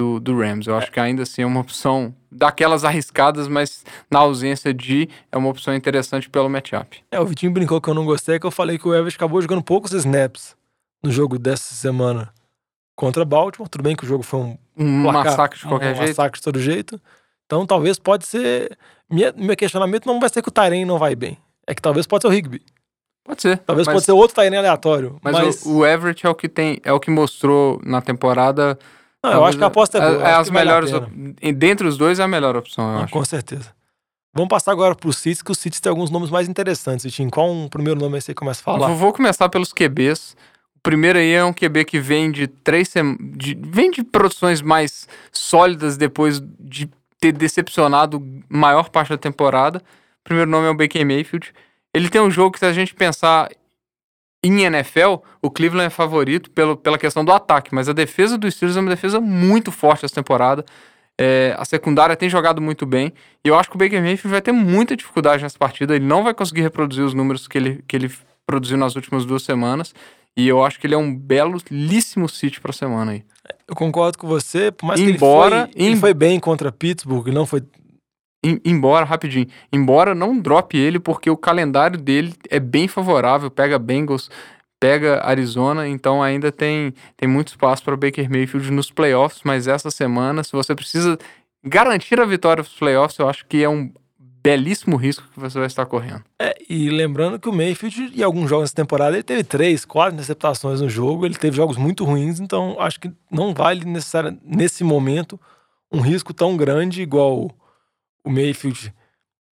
do, 0.00 0.18
do, 0.18 0.38
Rams. 0.38 0.66
Eu 0.66 0.76
acho 0.76 0.88
é. 0.88 0.90
que 0.90 0.98
ainda 0.98 1.24
assim 1.24 1.42
é 1.42 1.46
uma 1.46 1.60
opção 1.60 2.14
daquelas 2.32 2.84
arriscadas, 2.84 3.46
mas 3.46 3.84
na 4.10 4.20
ausência 4.20 4.72
de 4.72 5.10
é 5.30 5.36
uma 5.36 5.50
opção 5.50 5.74
interessante 5.74 6.30
pelo 6.30 6.48
matchup. 6.48 7.04
É, 7.10 7.20
o 7.20 7.26
Vitinho 7.26 7.52
brincou 7.52 7.80
que 7.82 7.90
eu 7.90 7.94
não 7.94 8.06
gostei, 8.06 8.40
que 8.40 8.46
eu 8.46 8.50
falei 8.50 8.78
que 8.78 8.88
o 8.88 8.94
Everett 8.94 9.16
acabou 9.16 9.42
jogando 9.42 9.62
poucos 9.62 9.92
snaps 9.92 10.56
no 11.02 11.10
jogo 11.12 11.38
dessa 11.38 11.74
semana 11.74 12.32
contra 12.96 13.26
Baltimore. 13.26 13.68
Tudo 13.68 13.82
bem 13.82 13.94
que 13.94 14.04
o 14.04 14.08
jogo 14.08 14.22
foi 14.22 14.40
um, 14.40 14.58
um 14.74 15.02
placar, 15.02 15.24
massacre 15.24 15.58
de 15.58 15.66
qualquer 15.66 15.92
um 15.92 15.96
jeito. 15.96 16.08
massacre 16.08 16.38
de 16.38 16.44
todo 16.44 16.58
jeito. 16.58 17.00
Então 17.44 17.66
talvez 17.66 17.98
pode 17.98 18.26
ser. 18.26 18.78
Minha, 19.10 19.34
meu 19.36 19.56
questionamento 19.56 20.06
não 20.06 20.18
vai 20.18 20.30
ser 20.30 20.40
que 20.40 20.48
o 20.48 20.52
Tyrene 20.52 20.86
não 20.86 20.98
vai 20.98 21.14
bem. 21.14 21.36
É 21.66 21.74
que 21.74 21.82
talvez 21.82 22.06
pode 22.06 22.22
ser 22.22 22.28
o 22.28 22.30
Rigby. 22.30 22.62
Pode 23.22 23.42
ser. 23.42 23.58
Talvez 23.58 23.86
mas... 23.86 23.94
pode 23.94 24.06
ser 24.06 24.12
outro 24.12 24.34
Tyrene 24.34 24.56
aleatório. 24.56 25.18
Mas, 25.22 25.32
mas... 25.34 25.66
O, 25.66 25.78
o, 25.78 25.86
Everett 25.86 26.26
é 26.26 26.30
o 26.30 26.34
que 26.34 26.48
tem. 26.48 26.80
É 26.82 26.92
o 26.92 26.98
que 26.98 27.10
mostrou 27.10 27.78
na 27.84 28.00
temporada. 28.00 28.78
Não, 29.22 29.32
eu 29.32 29.44
acho 29.44 29.58
que 29.58 29.64
a 29.64 29.66
aposta 29.66 29.98
é 29.98 30.00
boa. 30.00 30.28
É, 30.28 30.34
as 30.34 30.50
melhores. 30.50 30.90
Vale 30.90 31.34
Dentre 31.54 31.86
os 31.86 31.98
dois 31.98 32.18
é 32.18 32.22
a 32.22 32.28
melhor 32.28 32.56
opção, 32.56 32.92
eu 32.94 32.98
acho. 33.00 33.12
Com 33.12 33.24
certeza. 33.24 33.74
Vamos 34.32 34.48
passar 34.48 34.70
agora 34.72 34.94
para 34.94 35.08
os 35.08 35.18
Cits, 35.18 35.42
que 35.42 35.50
os 35.50 35.58
Cits 35.58 35.80
tem 35.80 35.90
alguns 35.90 36.10
nomes 36.10 36.30
mais 36.30 36.48
interessantes. 36.48 37.04
Vitinho, 37.04 37.30
qual 37.30 37.50
um 37.50 37.68
primeiro 37.68 37.98
nome 37.98 38.14
aí 38.14 38.20
você 38.20 38.32
começa 38.32 38.60
a 38.60 38.64
falar? 38.64 38.88
Eu 38.88 38.94
vou 38.94 39.12
começar 39.12 39.48
pelos 39.48 39.72
QBs. 39.72 40.36
O 40.76 40.80
primeiro 40.82 41.18
aí 41.18 41.32
é 41.32 41.44
um 41.44 41.52
QB 41.52 41.84
que 41.84 41.98
vem 41.98 42.30
de 42.30 42.46
três 42.46 42.88
sem... 42.88 43.16
de... 43.36 43.54
vem 43.60 43.90
de 43.90 44.04
produções 44.04 44.62
mais 44.62 45.08
sólidas 45.32 45.96
depois 45.96 46.40
de 46.58 46.88
ter 47.18 47.32
decepcionado 47.32 48.24
maior 48.48 48.88
parte 48.88 49.10
da 49.10 49.18
temporada. 49.18 49.78
O 50.20 50.24
primeiro 50.24 50.50
nome 50.50 50.66
é 50.66 50.70
o 50.70 50.74
Baker 50.74 51.04
Mayfield. 51.04 51.52
Ele 51.92 52.08
tem 52.08 52.20
um 52.20 52.30
jogo 52.30 52.52
que, 52.52 52.60
se 52.60 52.66
a 52.66 52.72
gente 52.72 52.94
pensar 52.94 53.50
em 54.42 54.62
NFL, 54.62 55.16
o 55.42 55.50
Cleveland 55.50 55.86
é 55.86 55.90
favorito 55.90 56.50
pelo, 56.50 56.76
pela 56.76 56.98
questão 56.98 57.24
do 57.24 57.32
ataque, 57.32 57.74
mas 57.74 57.88
a 57.88 57.92
defesa 57.92 58.38
dos 58.38 58.54
Steelers 58.54 58.76
é 58.76 58.80
uma 58.80 58.90
defesa 58.90 59.20
muito 59.20 59.70
forte 59.70 60.04
essa 60.04 60.14
temporada. 60.14 60.64
É, 61.18 61.54
a 61.58 61.64
secundária 61.66 62.16
tem 62.16 62.30
jogado 62.30 62.62
muito 62.62 62.86
bem. 62.86 63.12
E 63.44 63.48
eu 63.48 63.58
acho 63.58 63.68
que 63.68 63.76
o 63.76 63.78
Baker 63.78 64.00
Mayfield 64.00 64.32
vai 64.32 64.40
ter 64.40 64.52
muita 64.52 64.96
dificuldade 64.96 65.42
nessa 65.42 65.58
partida. 65.58 65.94
Ele 65.94 66.06
não 66.06 66.24
vai 66.24 66.32
conseguir 66.32 66.62
reproduzir 66.62 67.04
os 67.04 67.12
números 67.12 67.46
que 67.46 67.58
ele, 67.58 67.84
que 67.86 67.94
ele 67.94 68.10
produziu 68.46 68.78
nas 68.78 68.96
últimas 68.96 69.26
duas 69.26 69.42
semanas. 69.42 69.94
E 70.34 70.48
eu 70.48 70.64
acho 70.64 70.80
que 70.80 70.86
ele 70.86 70.94
é 70.94 70.98
um 70.98 71.14
belíssimo 71.14 72.26
sítio 72.26 72.62
para 72.62 72.70
a 72.70 72.74
semana 72.74 73.12
aí. 73.12 73.24
Eu 73.68 73.74
concordo 73.74 74.16
com 74.16 74.26
você, 74.26 74.72
por 74.72 74.86
mais 74.86 75.00
embora, 75.00 75.68
que 75.68 75.72
ele 75.72 75.74
foi, 75.74 75.82
em... 75.82 75.86
ele 75.88 75.96
foi 75.96 76.14
bem 76.14 76.40
contra 76.40 76.72
Pittsburgh, 76.72 77.28
não 77.28 77.44
foi 77.44 77.62
embora, 78.42 79.04
rapidinho, 79.04 79.46
embora 79.72 80.14
não 80.14 80.38
drope 80.38 80.78
ele, 80.78 80.98
porque 80.98 81.30
o 81.30 81.36
calendário 81.36 81.98
dele 81.98 82.34
é 82.48 82.58
bem 82.58 82.88
favorável, 82.88 83.50
pega 83.50 83.78
Bengals, 83.78 84.30
pega 84.78 85.22
Arizona, 85.22 85.86
então 85.86 86.22
ainda 86.22 86.50
tem, 86.50 86.94
tem 87.16 87.28
muito 87.28 87.48
espaço 87.48 87.82
para 87.84 87.94
o 87.94 87.98
Baker 87.98 88.30
Mayfield 88.30 88.70
nos 88.70 88.90
playoffs, 88.90 89.42
mas 89.44 89.68
essa 89.68 89.90
semana, 89.90 90.42
se 90.42 90.52
você 90.52 90.74
precisa 90.74 91.18
garantir 91.62 92.18
a 92.18 92.24
vitória 92.24 92.62
nos 92.62 92.72
playoffs, 92.72 93.18
eu 93.18 93.28
acho 93.28 93.44
que 93.46 93.62
é 93.62 93.68
um 93.68 93.92
belíssimo 94.42 94.96
risco 94.96 95.28
que 95.34 95.38
você 95.38 95.58
vai 95.58 95.66
estar 95.66 95.84
correndo. 95.84 96.24
É, 96.40 96.56
e 96.66 96.88
lembrando 96.88 97.38
que 97.38 97.48
o 97.48 97.52
Mayfield, 97.52 98.18
em 98.18 98.22
alguns 98.22 98.48
jogos 98.48 98.64
dessa 98.64 98.76
temporada, 98.76 99.16
ele 99.16 99.22
teve 99.22 99.44
três, 99.44 99.84
quatro 99.84 100.14
interceptações 100.14 100.80
no 100.80 100.88
jogo, 100.88 101.26
ele 101.26 101.34
teve 101.34 101.54
jogos 101.54 101.76
muito 101.76 102.04
ruins, 102.04 102.40
então 102.40 102.76
acho 102.80 102.98
que 102.98 103.12
não 103.30 103.52
vale 103.52 103.84
necessariamente, 103.84 104.42
nesse 104.42 104.82
momento, 104.82 105.38
um 105.92 106.00
risco 106.00 106.32
tão 106.32 106.56
grande 106.56 107.02
igual 107.02 107.50
o 108.24 108.30
Mayfield 108.30 108.92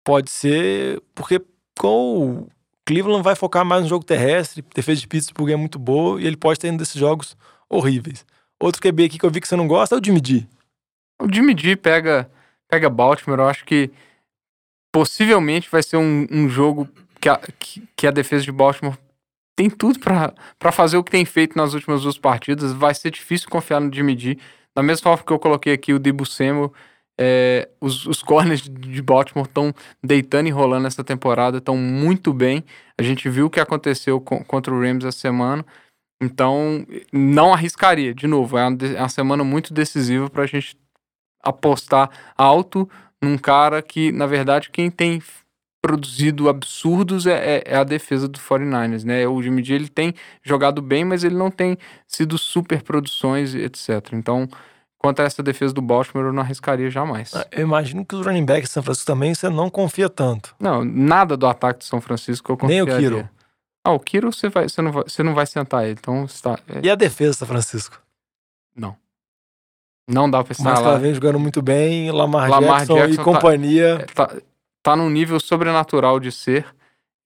pode 0.05 0.31
ser, 0.31 1.03
porque 1.15 1.41
com 1.79 2.43
o 2.43 2.49
Cleveland 2.87 3.23
vai 3.23 3.35
focar 3.35 3.65
mais 3.65 3.83
no 3.83 3.89
jogo 3.89 4.05
terrestre, 4.05 4.65
defesa 4.75 5.01
de 5.01 5.07
Pittsburgh 5.07 5.51
é 5.51 5.57
muito 5.57 5.79
boa 5.79 6.21
e 6.21 6.27
ele 6.27 6.37
pode 6.37 6.59
ter 6.59 6.73
um 6.73 6.77
desses 6.77 6.99
jogos 6.99 7.37
horríveis. 7.69 8.25
Outro 8.61 8.81
QB 8.81 9.05
aqui 9.05 9.19
que 9.19 9.27
eu 9.27 9.31
vi 9.31 9.41
que 9.41 9.49
você 9.49 9.57
não 9.57 9.69
gosta 9.69 9.95
é 9.95 9.99
o 9.99 10.05
Jimmy 10.05 10.21
G. 10.25 10.47
O 11.21 11.33
Jimmy 11.33 11.55
G 11.57 11.77
pega, 11.77 12.31
pega 12.69 12.89
Baltimore, 12.89 13.41
eu 13.41 13.49
acho 13.49 13.65
que 13.65 13.91
possivelmente 14.93 15.69
vai 15.71 15.83
ser 15.83 15.97
um, 15.97 16.27
um 16.31 16.49
jogo 16.49 16.89
que 17.21 17.29
a, 17.29 17.37
que, 17.59 17.83
que 17.95 18.07
a 18.07 18.11
defesa 18.11 18.45
de 18.45 18.53
Baltimore 18.53 18.97
tem 19.55 19.69
tudo 19.69 19.99
para 19.99 20.73
fazer 20.73 20.97
o 20.97 21.05
que 21.05 21.11
tem 21.11 21.25
feito 21.25 21.57
nas 21.57 21.75
últimas 21.75 22.03
duas 22.03 22.17
partidas. 22.17 22.73
Vai 22.73 22.95
ser 22.95 23.11
difícil 23.11 23.49
confiar 23.49 23.81
no 23.81 23.93
Jimmy 23.93 24.17
G. 24.17 24.39
Da 24.75 24.83
mesma 24.83 25.03
forma 25.03 25.25
que 25.25 25.33
eu 25.33 25.39
coloquei 25.39 25.73
aqui 25.73 25.93
o 25.93 25.99
Debo 25.99 26.25
Samuel, 26.25 26.73
é, 27.19 27.69
os, 27.81 28.07
os 28.07 28.23
corners 28.23 28.63
de 28.63 29.03
Baltimore 29.03 29.47
estão 29.47 29.75
deitando 30.03 30.47
e 30.47 30.51
rolando 30.51 30.87
essa 30.87 31.03
temporada, 31.03 31.59
estão 31.59 31.77
muito 31.77 32.33
bem. 32.33 32.65
A 32.97 33.03
gente 33.03 33.29
viu 33.29 33.47
o 33.47 33.51
que 33.51 33.59
aconteceu 33.59 34.21
com, 34.21 34.43
contra 34.45 34.73
o 34.73 34.81
Rams 34.81 35.05
essa 35.05 35.19
semana. 35.19 35.67
Então, 36.23 36.87
não 37.13 37.53
arriscaria. 37.53 38.15
De 38.15 38.27
novo, 38.27 38.57
é 38.57 38.67
uma, 38.67 38.79
é 38.87 39.01
uma 39.01 39.09
semana 39.09 39.45
muito 39.45 39.75
decisiva 39.75 40.31
para 40.31 40.45
a 40.45 40.47
gente 40.47 40.77
apostar 41.43 42.11
alto 42.37 42.89
num 43.23 43.37
cara 43.37 43.83
que, 43.83 44.13
na 44.13 44.27
verdade, 44.27 44.71
quem 44.71 44.91
tem 44.91 45.21
produzido 45.81 46.49
absurdos 46.49 47.27
é, 47.27 47.59
é, 47.59 47.63
é, 47.67 47.77
a 47.77 47.85
defesa 47.85 48.27
do 48.29 48.39
49ers, 48.39 49.05
né? 49.05 49.27
O 49.29 49.41
Jimmy 49.41 49.63
G 49.63 49.75
ele 49.75 49.89
tem 49.89 50.13
jogado 50.43 50.83
bem, 50.83 51.05
mas 51.05 51.23
ele 51.23 51.37
não 51.37 51.51
tem 51.51 51.79
sido 52.07 52.37
super 52.37 52.83
produções, 52.83 53.55
etc. 53.55 54.13
Então, 54.13 54.49
Quanto 54.99 55.21
a 55.21 55.25
essa 55.25 55.43
defesa 55.43 55.73
do 55.73 55.81
Baltimore, 55.81 56.27
eu 56.27 56.33
não 56.33 56.43
arriscaria 56.43 56.91
jamais. 56.91 57.33
Ah, 57.35 57.47
eu 57.53 57.63
imagino 57.63 58.05
que 58.05 58.17
os 58.17 58.27
running 58.27 58.45
backs 58.45 58.69
de 58.69 58.75
São 58.75 58.83
Francisco 58.83 59.07
também 59.07 59.33
você 59.33 59.49
não 59.49 59.71
confia 59.71 60.09
tanto. 60.09 60.57
Não, 60.59 60.85
nada 60.85 61.37
do 61.37 61.47
ataque 61.47 61.81
de 61.81 61.85
São 61.85 62.01
Francisco 62.01 62.51
eu 62.51 62.57
confiaria. 62.57 62.85
Nem 62.85 62.95
o 62.95 62.99
Kiro. 62.99 63.29
Ah, 63.85 63.93
o 63.93 64.01
Kiro 64.01 64.33
você, 64.33 64.49
vai, 64.49 64.69
você, 64.69 64.83
não, 64.83 64.91
vai, 64.91 65.05
você 65.05 65.23
não 65.23 65.35
vai 65.35 65.47
sentar 65.47 65.85
ele, 65.85 65.97
então 66.01 66.25
está... 66.25 66.59
É... 66.69 66.81
E 66.83 66.91
a 66.91 66.97
defesa 66.97 67.31
de 67.31 67.37
São 67.39 67.49
Francisco? 67.49 68.03
Não. 68.75 68.97
Não 70.09 70.29
dá 70.29 70.43
pra 70.43 70.53
estar 70.53 70.65
Mas 70.65 70.81
lá. 70.81 70.93
Mas 70.95 71.03
vem 71.03 71.15
jogando 71.15 71.39
muito 71.39 71.63
bem, 71.63 72.11
Lamar, 72.11 72.51
Lamar 72.51 72.79
Jackson, 72.81 72.95
Jackson, 72.95 73.13
e 73.13 73.17
tá- 73.17 73.25
companhia. 73.25 73.99
É, 74.01 74.05
tá, 74.07 74.37
tá 74.83 74.97
num 74.97 75.11
nível 75.11 75.39
sobrenatural 75.39 76.19
de 76.19 76.33
ser. 76.33 76.67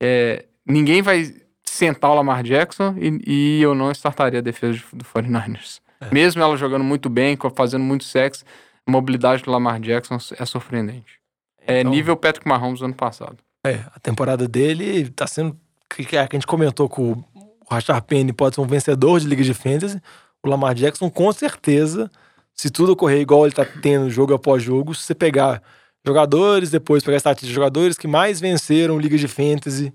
É, 0.02 0.44
ninguém 0.66 1.00
vai 1.00 1.34
sentar 1.64 2.10
o 2.10 2.14
Lamar 2.14 2.42
Jackson 2.42 2.94
e, 2.98 3.22
e 3.26 3.62
eu 3.62 3.74
não 3.74 3.90
startaria 3.92 4.40
a 4.40 4.42
defesa 4.42 4.82
do 4.92 5.04
49ers. 5.04 5.80
É. 6.02 6.12
Mesmo 6.12 6.42
ela 6.42 6.56
jogando 6.56 6.84
muito 6.84 7.08
bem, 7.08 7.38
fazendo 7.54 7.84
muito 7.84 8.04
sexo, 8.04 8.44
a 8.86 8.90
mobilidade 8.90 9.42
do 9.42 9.50
Lamar 9.50 9.80
Jackson 9.80 10.18
é 10.38 10.44
surpreendente. 10.44 11.20
É 11.64 11.80
então, 11.80 11.92
nível 11.92 12.16
Patrick 12.16 12.46
Mahomes 12.46 12.80
do 12.80 12.86
ano 12.86 12.94
passado. 12.94 13.38
É, 13.64 13.84
a 13.94 14.00
temporada 14.00 14.48
dele 14.48 15.08
tá 15.10 15.26
sendo. 15.26 15.56
Que 15.88 16.16
a 16.16 16.26
gente 16.32 16.46
comentou 16.46 16.88
que 16.88 17.00
o 17.00 17.24
Rashard 17.70 18.04
Penny 18.06 18.32
pode 18.32 18.56
ser 18.56 18.60
um 18.60 18.66
vencedor 18.66 19.20
de 19.20 19.26
Liga 19.26 19.44
de 19.44 19.54
Fantasy. 19.54 20.00
O 20.42 20.48
Lamar 20.48 20.74
Jackson, 20.74 21.08
com 21.08 21.30
certeza, 21.32 22.10
se 22.54 22.70
tudo 22.70 22.92
ocorrer 22.92 23.20
igual 23.20 23.46
ele 23.46 23.54
tá 23.54 23.64
tendo 23.64 24.10
jogo 24.10 24.34
após 24.34 24.62
jogo, 24.62 24.94
se 24.94 25.04
você 25.04 25.14
pegar 25.14 25.62
jogadores, 26.04 26.70
depois 26.70 27.04
pegar 27.04 27.18
estatísticas 27.18 27.48
de 27.48 27.54
jogadores 27.54 27.96
que 27.96 28.08
mais 28.08 28.40
venceram 28.40 28.98
Liga 28.98 29.16
de 29.16 29.28
Fantasy 29.28 29.92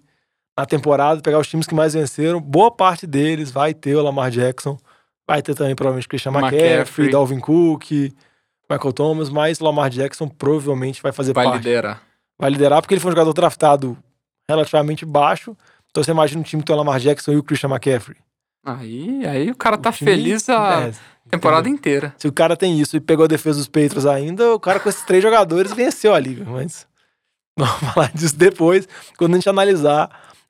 na 0.58 0.66
temporada, 0.66 1.22
pegar 1.22 1.40
os 1.40 1.48
times 1.48 1.68
que 1.68 1.76
mais 1.76 1.94
venceram, 1.94 2.40
boa 2.40 2.72
parte 2.72 3.06
deles 3.06 3.52
vai 3.52 3.74
ter 3.74 3.96
o 3.96 4.02
Lamar 4.02 4.32
Jackson 4.32 4.78
Vai 5.28 5.42
ter 5.42 5.54
também 5.56 5.76
provavelmente 5.76 6.08
Christian 6.08 6.32
McCaffrey, 6.32 6.62
McCaffrey, 6.74 7.10
Dalvin 7.12 7.40
Cook, 7.40 7.92
Michael 8.70 8.94
Thomas, 8.94 9.30
mas 9.30 9.60
Lamar 9.60 9.90
Jackson 9.90 10.28
provavelmente 10.28 11.02
vai 11.02 11.12
fazer 11.12 11.34
vai 11.34 11.46
parte. 11.46 11.56
Vai 11.56 11.64
liderar. 11.64 12.02
Vai 12.40 12.50
liderar 12.50 12.82
porque 12.82 12.94
ele 12.94 13.02
foi 13.02 13.10
um 13.10 13.14
jogador 13.14 13.34
draftado 13.34 13.98
relativamente 14.50 15.06
baixo. 15.06 15.56
Então 15.90 16.04
você 16.04 16.12
imagina 16.12 16.40
um 16.40 16.44
time 16.44 16.62
que 16.62 16.68
tem 16.68 16.76
o 16.76 16.78
Lamar 16.78 17.00
Jackson 17.00 17.34
e 17.34 17.38
o 17.38 17.44
Christian 17.44 17.70
McCaffrey. 17.70 18.18
Aí, 18.66 19.26
aí 19.26 19.50
o 19.52 19.56
cara 19.56 19.78
tá 19.78 19.90
O 19.90 19.94
time- 19.94 20.12
feliz 20.12 20.48
a 20.50 20.90
é, 20.90 20.92
temporada 21.30 21.70
inteira. 21.70 22.14
se 22.18 22.28
o 22.28 22.32
cara 22.32 22.56
tem 22.58 22.80
isso 22.80 22.98
e 22.98 23.00
pegou 23.00 23.26
a 23.26 23.28
defesa 23.28 23.58
dos 23.60 23.68
Patriots 23.68 24.06
ainda, 24.06 24.54
o 24.54 24.60
cara 24.60 24.80
com 24.80 24.90
esses 24.90 25.04
três 25.04 25.24
jogadores 25.24 25.72
venceu 25.74 26.14
a 26.14 26.20
liga. 26.20 26.46
Mas 26.46 26.86
vamos 27.58 27.94
falar 27.94 28.12
disso 28.14 28.36
depois, 28.38 28.88
quando 29.18 29.34
a 29.34 29.36
gente 29.38 29.50
analisar 29.50 30.10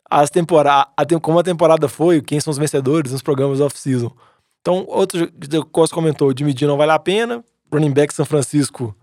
as 0.09 0.29
temporadas, 0.29 0.87
como 1.21 1.37
a 1.39 1.43
temporada 1.43 1.87
foi, 1.87 2.21
quem 2.21 2.39
são 2.39 2.49
os 2.51 2.57
vencedores 2.57 3.11
nos 3.11 3.21
programas 3.21 3.61
off-season. 3.61 4.11
Então, 4.67 4.83
outro 4.89 5.31
o 5.61 5.65
Costa 5.65 5.95
comentou, 5.95 6.29
o 6.29 6.33
Jimmy 6.37 6.53
G 6.53 6.67
não 6.67 6.75
vale 6.75 6.91
a 6.91 6.99
pena, 6.99 7.41
running 7.71 7.93
back 7.93 8.13
São 8.13 8.25
Francisco 8.25 8.93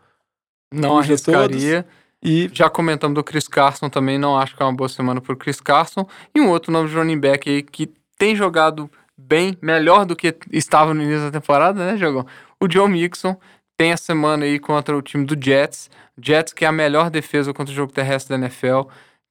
Não 0.71 0.99
arriscaria. 0.99 1.87
e 2.23 2.51
Já 2.53 2.69
comentamos 2.69 3.15
do 3.15 3.25
Chris 3.25 3.49
Carson 3.49 3.89
também, 3.89 4.19
não 4.19 4.37
acho 4.37 4.55
que 4.55 4.63
é 4.63 4.67
uma 4.67 4.75
boa 4.75 4.91
semana 4.91 5.23
pro 5.23 5.35
Chris 5.35 5.63
Carson. 5.63 6.07
E 6.35 6.41
um 6.43 6.51
outro 6.51 6.71
nome 6.71 6.91
de 6.91 6.95
running 6.95 7.19
back 7.19 7.49
aí 7.49 7.63
que 7.63 7.91
tem 8.19 8.37
jogado 8.37 8.91
bem, 9.17 9.57
melhor 9.63 10.05
do 10.05 10.15
que 10.15 10.37
estava 10.53 10.93
no 10.93 11.03
início 11.03 11.31
da 11.31 11.41
temporada, 11.41 11.93
né, 11.93 11.97
Jogão? 11.97 12.27
O 12.61 12.71
Joe 12.71 12.87
Mixon 12.87 13.35
tem 13.75 13.91
a 13.91 13.97
semana 13.97 14.45
aí 14.45 14.59
contra 14.59 14.95
o 14.95 15.01
time 15.01 15.25
do 15.25 15.35
Jets. 15.43 15.89
Jets 16.23 16.53
que 16.53 16.67
é 16.67 16.69
a 16.69 16.73
melhor 16.73 17.09
defesa 17.09 17.55
contra 17.55 17.73
o 17.73 17.75
jogo 17.75 17.91
terrestre 17.91 18.37
da 18.37 18.45
NFL. 18.45 18.83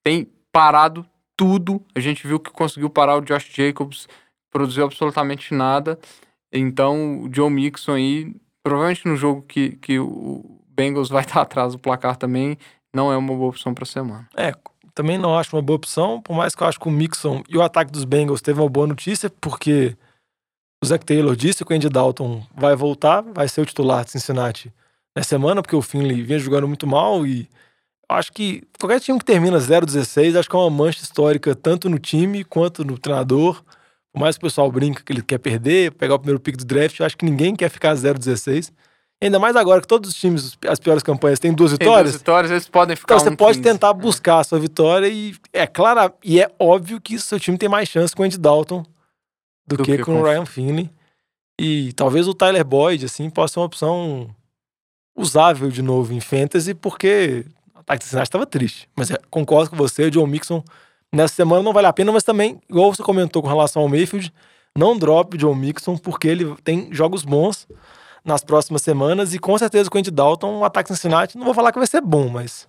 Tem 0.03 0.27
parado 0.51 1.05
tudo. 1.37 1.79
A 1.93 1.99
gente 1.99 2.25
viu 2.25 2.39
que 2.39 2.49
conseguiu 2.49 2.89
parar 2.89 3.17
o 3.17 3.21
Josh 3.21 3.51
Jacobs, 3.53 4.07
produziu 4.53 4.85
absolutamente 4.85 5.53
nada. 5.53 5.99
Então, 6.51 7.23
o 7.23 7.33
Joe 7.33 7.49
Mixon 7.49 7.93
aí, 7.93 8.35
provavelmente 8.61 9.07
no 9.07 9.17
jogo 9.17 9.41
que, 9.41 9.71
que 9.77 9.99
o 9.99 10.61
Bengals 10.69 11.09
vai 11.09 11.23
estar 11.25 11.41
atrás 11.41 11.73
do 11.73 11.79
placar 11.79 12.15
também, 12.15 12.57
não 12.95 13.11
é 13.11 13.17
uma 13.17 13.35
boa 13.35 13.49
opção 13.49 13.73
para 13.73 13.85
semana. 13.85 14.29
É, 14.37 14.53
também 14.93 15.17
não 15.17 15.37
acho 15.37 15.55
uma 15.55 15.61
boa 15.61 15.77
opção, 15.77 16.21
por 16.21 16.35
mais 16.35 16.53
que 16.53 16.61
eu 16.61 16.67
acho 16.67 16.79
que 16.79 16.87
o 16.87 16.91
Mixon 16.91 17.43
e 17.49 17.57
o 17.57 17.61
ataque 17.63 17.91
dos 17.91 18.05
Bengals 18.05 18.41
teve 18.41 18.61
uma 18.61 18.69
boa 18.69 18.85
notícia, 18.85 19.29
porque 19.41 19.97
o 20.83 20.85
Zach 20.85 21.03
Taylor 21.03 21.35
disse 21.35 21.65
que 21.65 21.73
o 21.73 21.75
Andy 21.75 21.89
Dalton 21.89 22.45
vai 22.55 22.75
voltar, 22.75 23.21
vai 23.21 23.47
ser 23.47 23.61
o 23.61 23.65
titular 23.65 24.05
de 24.05 24.11
Cincinnati 24.11 24.71
nessa 25.15 25.29
semana, 25.29 25.61
porque 25.61 25.75
o 25.75 25.81
Finley 25.81 26.21
vinha 26.21 26.37
jogando 26.37 26.67
muito 26.67 26.85
mal 26.85 27.25
e 27.25 27.49
acho 28.07 28.31
que 28.31 28.63
qualquer 28.79 28.99
time 28.99 29.17
que 29.17 29.25
termina 29.25 29.57
0-16, 29.57 30.37
acho 30.37 30.49
que 30.49 30.55
é 30.55 30.59
uma 30.59 30.69
mancha 30.69 31.01
histórica 31.01 31.55
tanto 31.55 31.89
no 31.89 31.97
time 31.97 32.43
quanto 32.43 32.83
no 32.83 32.97
treinador. 32.97 33.63
Por 34.13 34.19
mais 34.19 34.37
que 34.37 34.43
o 34.45 34.47
pessoal 34.47 34.71
brinca 34.71 35.01
que 35.03 35.11
ele 35.11 35.23
quer 35.23 35.39
perder, 35.39 35.91
pegar 35.93 36.15
o 36.15 36.19
primeiro 36.19 36.39
pick 36.39 36.55
do 36.55 36.63
draft, 36.63 36.99
eu 36.99 37.05
acho 37.05 37.17
que 37.17 37.25
ninguém 37.25 37.55
quer 37.55 37.69
ficar 37.69 37.95
0-16. 37.95 38.71
Ainda 39.21 39.39
mais 39.39 39.55
agora 39.55 39.81
que 39.81 39.87
todos 39.87 40.09
os 40.11 40.15
times, 40.15 40.57
as 40.67 40.79
piores 40.79 41.01
campanhas, 41.01 41.39
têm 41.39 41.53
duas 41.53 41.71
Tem 41.71 41.79
vitórias. 41.87 42.11
duas 42.11 42.21
vitórias, 42.21 42.51
eles 42.51 42.67
podem 42.67 42.95
ficar 42.95 43.15
Então 43.15 43.25
você 43.25 43.35
pode 43.35 43.57
15. 43.57 43.69
tentar 43.71 43.93
buscar 43.93 44.39
a 44.39 44.43
sua 44.43 44.59
vitória 44.59 45.07
e 45.07 45.33
é 45.51 45.65
claro, 45.65 46.13
e 46.23 46.39
é 46.39 46.47
óbvio 46.59 47.01
que 47.01 47.17
seu 47.17 47.39
time 47.39 47.57
tem 47.57 47.69
mais 47.69 47.89
chance 47.89 48.15
com 48.15 48.21
o 48.21 48.25
Andy 48.25 48.37
Dalton 48.37 48.83
do, 49.65 49.77
Do 49.77 49.83
que, 49.83 49.97
que 49.97 50.03
com 50.03 50.19
o 50.19 50.23
Ryan 50.23 50.45
Finley. 50.45 50.91
E 51.59 51.93
talvez 51.93 52.27
o 52.27 52.33
Tyler 52.33 52.65
Boyd, 52.65 53.05
assim, 53.05 53.29
possa 53.29 53.53
ser 53.53 53.59
uma 53.61 53.65
opção 53.65 54.29
usável 55.15 55.69
de 55.69 55.81
novo 55.81 56.13
em 56.13 56.19
fantasy, 56.19 56.73
porque 56.73 57.45
o 57.75 57.79
ataque 57.79 57.99
de 57.99 58.05
Cincinnati 58.05 58.27
estava 58.27 58.45
triste. 58.45 58.89
Mas 58.95 59.09
é, 59.09 59.17
concordo 59.29 59.69
com 59.69 59.75
você, 59.77 60.05
o 60.05 60.11
John 60.11 60.27
Mixon 60.27 60.63
nessa 61.13 61.35
semana 61.35 61.61
não 61.63 61.71
vale 61.71 61.87
a 61.87 61.93
pena, 61.93 62.11
mas 62.11 62.23
também, 62.23 62.59
igual 62.69 62.93
você 62.93 63.03
comentou 63.03 63.41
com 63.41 63.47
relação 63.47 63.81
ao 63.81 63.87
Mayfield, 63.87 64.33
não 64.77 64.97
drop 64.97 65.37
John 65.37 65.55
Mixon, 65.55 65.97
porque 65.97 66.27
ele 66.27 66.55
tem 66.63 66.89
jogos 66.91 67.23
bons 67.23 67.67
nas 68.25 68.43
próximas 68.43 68.81
semanas 68.81 69.33
e 69.33 69.39
com 69.39 69.57
certeza 69.57 69.89
com 69.89 69.97
o 69.97 69.99
Andy 69.99 70.11
Dalton, 70.11 70.57
o 70.59 70.65
ataque 70.65 70.89
Cincinnati, 70.89 71.37
não 71.37 71.45
vou 71.45 71.53
falar 71.53 71.71
que 71.71 71.77
vai 71.77 71.87
ser 71.87 72.01
bom, 72.01 72.27
mas 72.29 72.67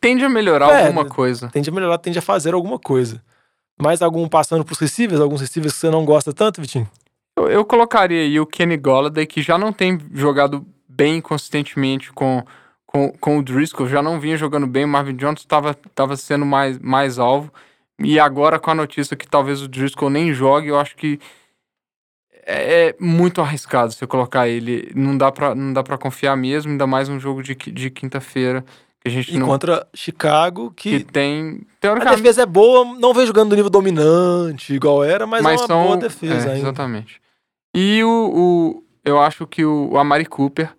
Tende 0.00 0.22
a 0.24 0.28
melhorar 0.28 0.70
É, 0.70 0.82
alguma 0.86 1.04
né? 1.04 1.08
coisa. 1.10 1.48
tende 1.48 1.70
a 1.70 1.72
melhorar, 1.72 1.96
tende 1.98 2.18
a 2.18 2.22
fazer 2.22 2.52
alguma 2.52 2.78
coisa. 2.78 3.22
Mais 3.80 4.02
algum 4.02 4.28
passando 4.28 4.62
pros 4.64 4.78
receivers? 4.78 5.20
Alguns 5.22 5.40
receivers 5.40 5.72
que 5.74 5.80
você 5.80 5.90
não 5.90 6.04
gosta 6.04 6.34
tanto, 6.34 6.60
Vitinho? 6.60 6.86
Eu, 7.36 7.48
eu 7.48 7.64
colocaria 7.64 8.20
aí 8.20 8.38
o 8.38 8.46
Kenny 8.46 8.76
Golladay, 8.76 9.26
que 9.26 9.40
já 9.42 9.56
não 9.56 9.72
tem 9.72 9.98
jogado 10.12 10.66
bem 10.86 11.18
consistentemente 11.20 12.12
com, 12.12 12.42
com, 12.94 13.10
com 13.18 13.38
o 13.38 13.42
Driscoll, 13.42 13.88
já 13.88 14.00
não 14.00 14.20
vinha 14.20 14.36
jogando 14.36 14.68
bem, 14.68 14.84
o 14.84 14.88
Marvin 14.88 15.16
Jones 15.16 15.40
estava 15.40 15.74
tava 15.96 16.16
sendo 16.16 16.46
mais, 16.46 16.78
mais 16.78 17.18
alvo. 17.18 17.52
E 17.98 18.20
agora, 18.20 18.60
com 18.60 18.70
a 18.70 18.74
notícia 18.74 19.16
que 19.16 19.26
talvez 19.26 19.60
o 19.60 19.66
Driscoll 19.68 20.10
nem 20.10 20.32
jogue, 20.32 20.68
eu 20.68 20.78
acho 20.78 20.94
que 20.96 21.18
é, 22.46 22.88
é 22.90 22.96
muito 23.00 23.40
arriscado 23.40 23.92
você 23.92 24.06
colocar 24.06 24.46
ele. 24.48 24.92
Não 24.94 25.16
dá 25.18 25.32
pra, 25.32 25.54
não 25.56 25.72
dá 25.72 25.82
pra 25.82 25.98
confiar 25.98 26.36
mesmo, 26.36 26.70
ainda 26.70 26.86
mais 26.86 27.08
um 27.08 27.18
jogo 27.18 27.42
de, 27.42 27.54
de 27.56 27.90
quinta-feira, 27.90 28.64
que 29.00 29.08
a 29.08 29.10
gente 29.10 29.34
E 29.34 29.38
não. 29.38 29.46
contra 29.46 29.86
Chicago, 29.92 30.72
Que 30.76 31.00
que 31.00 31.04
tem. 31.04 31.62
a 31.76 31.80
Teoricamente. 31.80 32.22
defesa 32.22 32.42
é 32.42 32.46
boa, 32.46 32.84
não 32.98 33.12
vem 33.12 33.26
jogando 33.26 33.50
no 33.50 33.56
nível 33.56 33.70
dominante, 33.70 34.72
igual 34.72 35.02
era, 35.02 35.26
mas, 35.26 35.44
é 35.44 35.48
uma 35.48 35.58
são- 35.66 35.82
boa 35.82 35.96
defesa 35.96 36.48
é, 36.48 36.52
ainda. 36.52 36.68
Exatamente. 36.68 37.20
E 37.74 38.04
o, 38.04 38.08
o- 38.32 38.84
eu 39.04 39.20
acho 39.20 39.46
que 39.48 39.64
o, 39.64 39.90
o 39.92 39.98
Amari 39.98 40.24
Cooper 40.26 40.70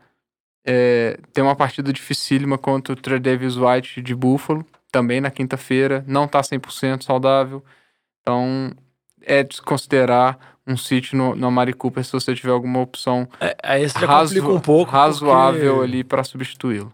é, 0.65 1.19
tem 1.33 1.43
uma 1.43 1.55
partida 1.55 1.93
dificílima 1.93 2.57
contra 2.57 2.93
o 2.93 2.95
Trey 2.95 3.19
Davis 3.19 3.55
White 3.55 4.01
de 4.01 4.15
Buffalo, 4.15 4.65
também 4.91 5.21
na 5.21 5.29
quinta-feira. 5.29 6.03
Não 6.07 6.27
tá 6.27 6.41
100% 6.41 7.03
saudável. 7.03 7.63
Então, 8.21 8.71
é 9.21 9.43
de 9.43 9.55
se 9.55 9.61
considerar 9.61 10.37
um 10.67 10.75
sítio 10.75 11.15
no, 11.17 11.35
no 11.35 11.47
Amari 11.47 11.73
Cooper 11.73 12.03
se 12.03 12.11
você 12.11 12.33
tiver 12.33 12.51
alguma 12.51 12.79
opção 12.79 13.27
É, 13.39 13.55
razo- 14.05 14.51
um 14.51 14.59
pouco. 14.59 14.91
razoável 14.91 15.75
porque- 15.75 15.83
ali 15.85 16.03
para 16.03 16.23
substituí-lo. 16.23 16.91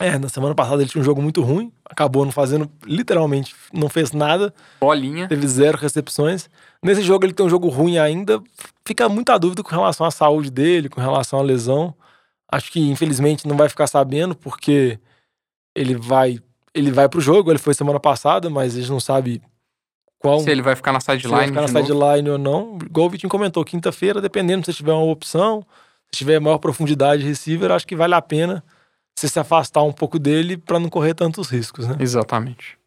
É, 0.00 0.16
na 0.18 0.30
semana 0.30 0.54
passada 0.54 0.80
ele 0.80 0.88
tinha 0.88 1.02
um 1.02 1.04
jogo 1.04 1.20
muito 1.20 1.42
ruim, 1.42 1.70
acabou 1.84 2.24
não 2.24 2.32
fazendo, 2.32 2.70
literalmente, 2.86 3.54
não 3.74 3.90
fez 3.90 4.12
nada, 4.12 4.52
Bolinha. 4.80 5.28
teve 5.28 5.46
zero 5.46 5.76
recepções. 5.76 6.48
Nesse 6.82 7.02
jogo 7.02 7.26
ele 7.26 7.34
tem 7.34 7.44
um 7.44 7.50
jogo 7.50 7.68
ruim 7.68 7.98
ainda, 7.98 8.42
fica 8.86 9.06
muita 9.10 9.38
dúvida 9.38 9.62
com 9.62 9.68
relação 9.68 10.06
à 10.06 10.10
saúde 10.10 10.50
dele, 10.50 10.88
com 10.88 10.98
relação 10.98 11.38
à 11.38 11.42
lesão. 11.42 11.94
Acho 12.52 12.70
que 12.70 12.80
infelizmente 12.80 13.48
não 13.48 13.56
vai 13.56 13.68
ficar 13.68 13.86
sabendo 13.86 14.34
porque 14.36 14.98
ele 15.74 15.94
vai 15.94 16.38
ele 16.74 16.90
vai 16.90 17.08
pro 17.08 17.20
jogo, 17.20 17.50
ele 17.50 17.58
foi 17.58 17.74
semana 17.74 17.98
passada, 17.98 18.48
mas 18.48 18.74
a 18.74 18.78
gente 18.80 18.90
não 18.90 19.00
sabe 19.00 19.42
qual 20.18 20.40
Se 20.40 20.50
ele 20.50 20.62
vai 20.62 20.76
ficar 20.76 20.92
na 20.92 20.98
vai 21.00 21.18
sideline. 21.18 21.48
ficar 21.48 21.62
na 21.62 21.68
sideline 21.68 22.30
ou 22.30 22.38
não. 22.38 22.78
Igual 22.84 23.06
o 23.06 23.10
Vitinho 23.10 23.28
comentou, 23.30 23.64
quinta-feira, 23.64 24.20
dependendo 24.20 24.64
se 24.64 24.72
tiver 24.72 24.92
uma 24.92 25.10
opção, 25.10 25.66
se 26.10 26.18
tiver 26.18 26.40
maior 26.40 26.58
profundidade 26.58 27.22
de 27.22 27.28
receiver, 27.28 27.70
acho 27.70 27.86
que 27.86 27.96
vale 27.96 28.14
a 28.14 28.22
pena 28.22 28.62
você 29.14 29.28
se 29.28 29.38
afastar 29.38 29.82
um 29.82 29.92
pouco 29.92 30.18
dele 30.18 30.56
para 30.56 30.78
não 30.78 30.88
correr 30.88 31.14
tantos 31.14 31.50
riscos, 31.50 31.86
né? 31.86 31.96
Exatamente. 31.98 32.78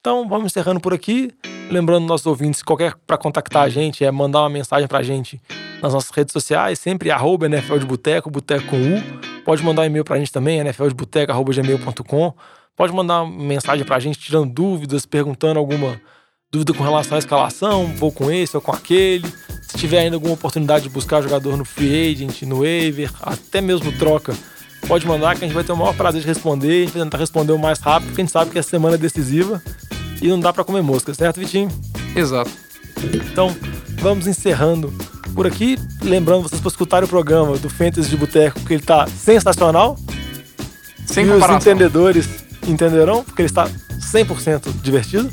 Então, 0.00 0.28
vamos 0.28 0.46
encerrando 0.46 0.80
por 0.80 0.92
aqui. 0.92 1.30
Lembrando 1.72 2.04
nossos 2.06 2.26
ouvintes, 2.26 2.62
qualquer 2.62 2.94
para 3.06 3.16
contactar 3.16 3.62
a 3.62 3.68
gente 3.70 4.04
é 4.04 4.10
mandar 4.10 4.40
uma 4.40 4.50
mensagem 4.50 4.86
pra 4.86 5.02
gente 5.02 5.40
nas 5.80 5.94
nossas 5.94 6.10
redes 6.10 6.30
sociais, 6.30 6.78
sempre 6.78 7.10
arroba 7.10 7.46
NFL 7.46 7.78
de 7.78 7.86
Boteco, 7.86 8.30
Boteco 8.30 8.66
com 8.66 8.76
U. 8.76 9.02
Pode 9.42 9.64
mandar 9.64 9.80
um 9.80 9.84
e-mail 9.86 10.04
pra 10.04 10.18
gente 10.18 10.30
também, 10.30 10.62
nfldeboteco.gmail.com. 10.62 12.34
Pode 12.76 12.92
mandar 12.92 13.22
uma 13.22 13.42
mensagem 13.42 13.86
pra 13.86 13.98
gente 13.98 14.18
tirando 14.18 14.52
dúvidas, 14.52 15.06
perguntando 15.06 15.58
alguma 15.58 15.98
dúvida 16.52 16.74
com 16.74 16.84
relação 16.84 17.16
à 17.16 17.18
escalação, 17.18 17.86
vou 17.96 18.12
com 18.12 18.30
esse 18.30 18.54
ou 18.54 18.60
com 18.60 18.70
aquele. 18.70 19.26
Se 19.62 19.78
tiver 19.78 20.00
ainda 20.00 20.16
alguma 20.16 20.34
oportunidade 20.34 20.84
de 20.84 20.90
buscar 20.90 21.22
jogador 21.22 21.56
no 21.56 21.64
free 21.64 22.12
agent, 22.12 22.42
no 22.42 22.58
waiver, 22.58 23.10
até 23.22 23.62
mesmo 23.62 23.90
troca, 23.92 24.36
pode 24.86 25.06
mandar 25.06 25.38
que 25.38 25.42
a 25.42 25.46
gente 25.46 25.54
vai 25.54 25.64
ter 25.64 25.72
o 25.72 25.76
maior 25.78 25.96
prazer 25.96 26.20
de 26.20 26.26
responder. 26.26 26.82
A 26.82 26.84
gente 26.84 26.92
vai 26.92 27.02
tentar 27.04 27.16
responder 27.16 27.52
o 27.52 27.58
mais 27.58 27.78
rápido, 27.78 28.08
porque 28.08 28.20
a 28.20 28.24
gente 28.24 28.32
sabe 28.32 28.50
que 28.50 28.58
essa 28.58 28.68
semana 28.68 28.96
é 28.96 28.98
decisiva 28.98 29.62
e 30.22 30.28
não 30.28 30.40
dá 30.40 30.52
pra 30.52 30.64
comer 30.64 30.82
mosca, 30.82 31.12
certo, 31.12 31.40
Vitinho? 31.40 31.68
Exato. 32.16 32.50
Então, 33.30 33.54
vamos 34.00 34.26
encerrando 34.26 34.92
por 35.34 35.46
aqui. 35.46 35.76
Lembrando 36.02 36.42
vocês 36.44 36.60
para 36.60 36.68
escutarem 36.68 37.06
o 37.06 37.08
programa 37.08 37.56
do 37.58 37.68
Fantasy 37.68 38.08
de 38.08 38.16
Boteco, 38.16 38.60
que 38.60 38.74
ele 38.74 38.82
tá 38.82 39.06
sensacional. 39.08 39.96
Sem 41.06 41.24
e 41.24 41.28
os 41.28 41.34
comparação. 41.34 41.72
entendedores 41.72 42.28
entenderão, 42.66 43.24
porque 43.24 43.42
ele 43.42 43.48
está 43.48 43.68
100% 43.98 44.70
divertido, 44.82 45.30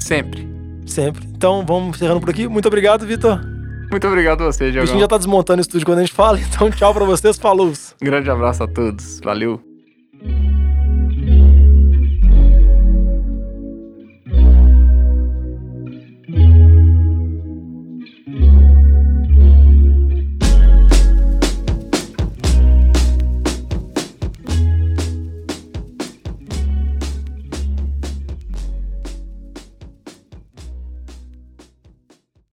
Sempre. 0.00 0.48
sempre. 0.86 1.24
Então, 1.26 1.64
vamos 1.66 1.96
encerrando 1.96 2.20
por 2.20 2.30
aqui. 2.30 2.48
Muito 2.48 2.66
obrigado, 2.66 3.06
Vitor. 3.06 3.40
Muito 3.90 4.06
obrigado 4.06 4.42
a 4.42 4.46
você, 4.46 4.64
O 4.64 4.72
Diogão. 4.72 4.86
Vitinho 4.86 5.00
já 5.00 5.08
tá 5.08 5.16
desmontando 5.16 5.58
o 5.58 5.62
estúdio 5.62 5.86
quando 5.86 5.98
a 5.98 6.02
gente 6.02 6.12
fala, 6.12 6.38
então 6.40 6.70
tchau 6.70 6.92
pra 6.92 7.04
vocês, 7.04 7.36
falou! 7.38 7.72
Grande 8.02 8.30
abraço 8.30 8.62
a 8.64 8.66
todos. 8.68 9.20
Valeu. 9.22 9.69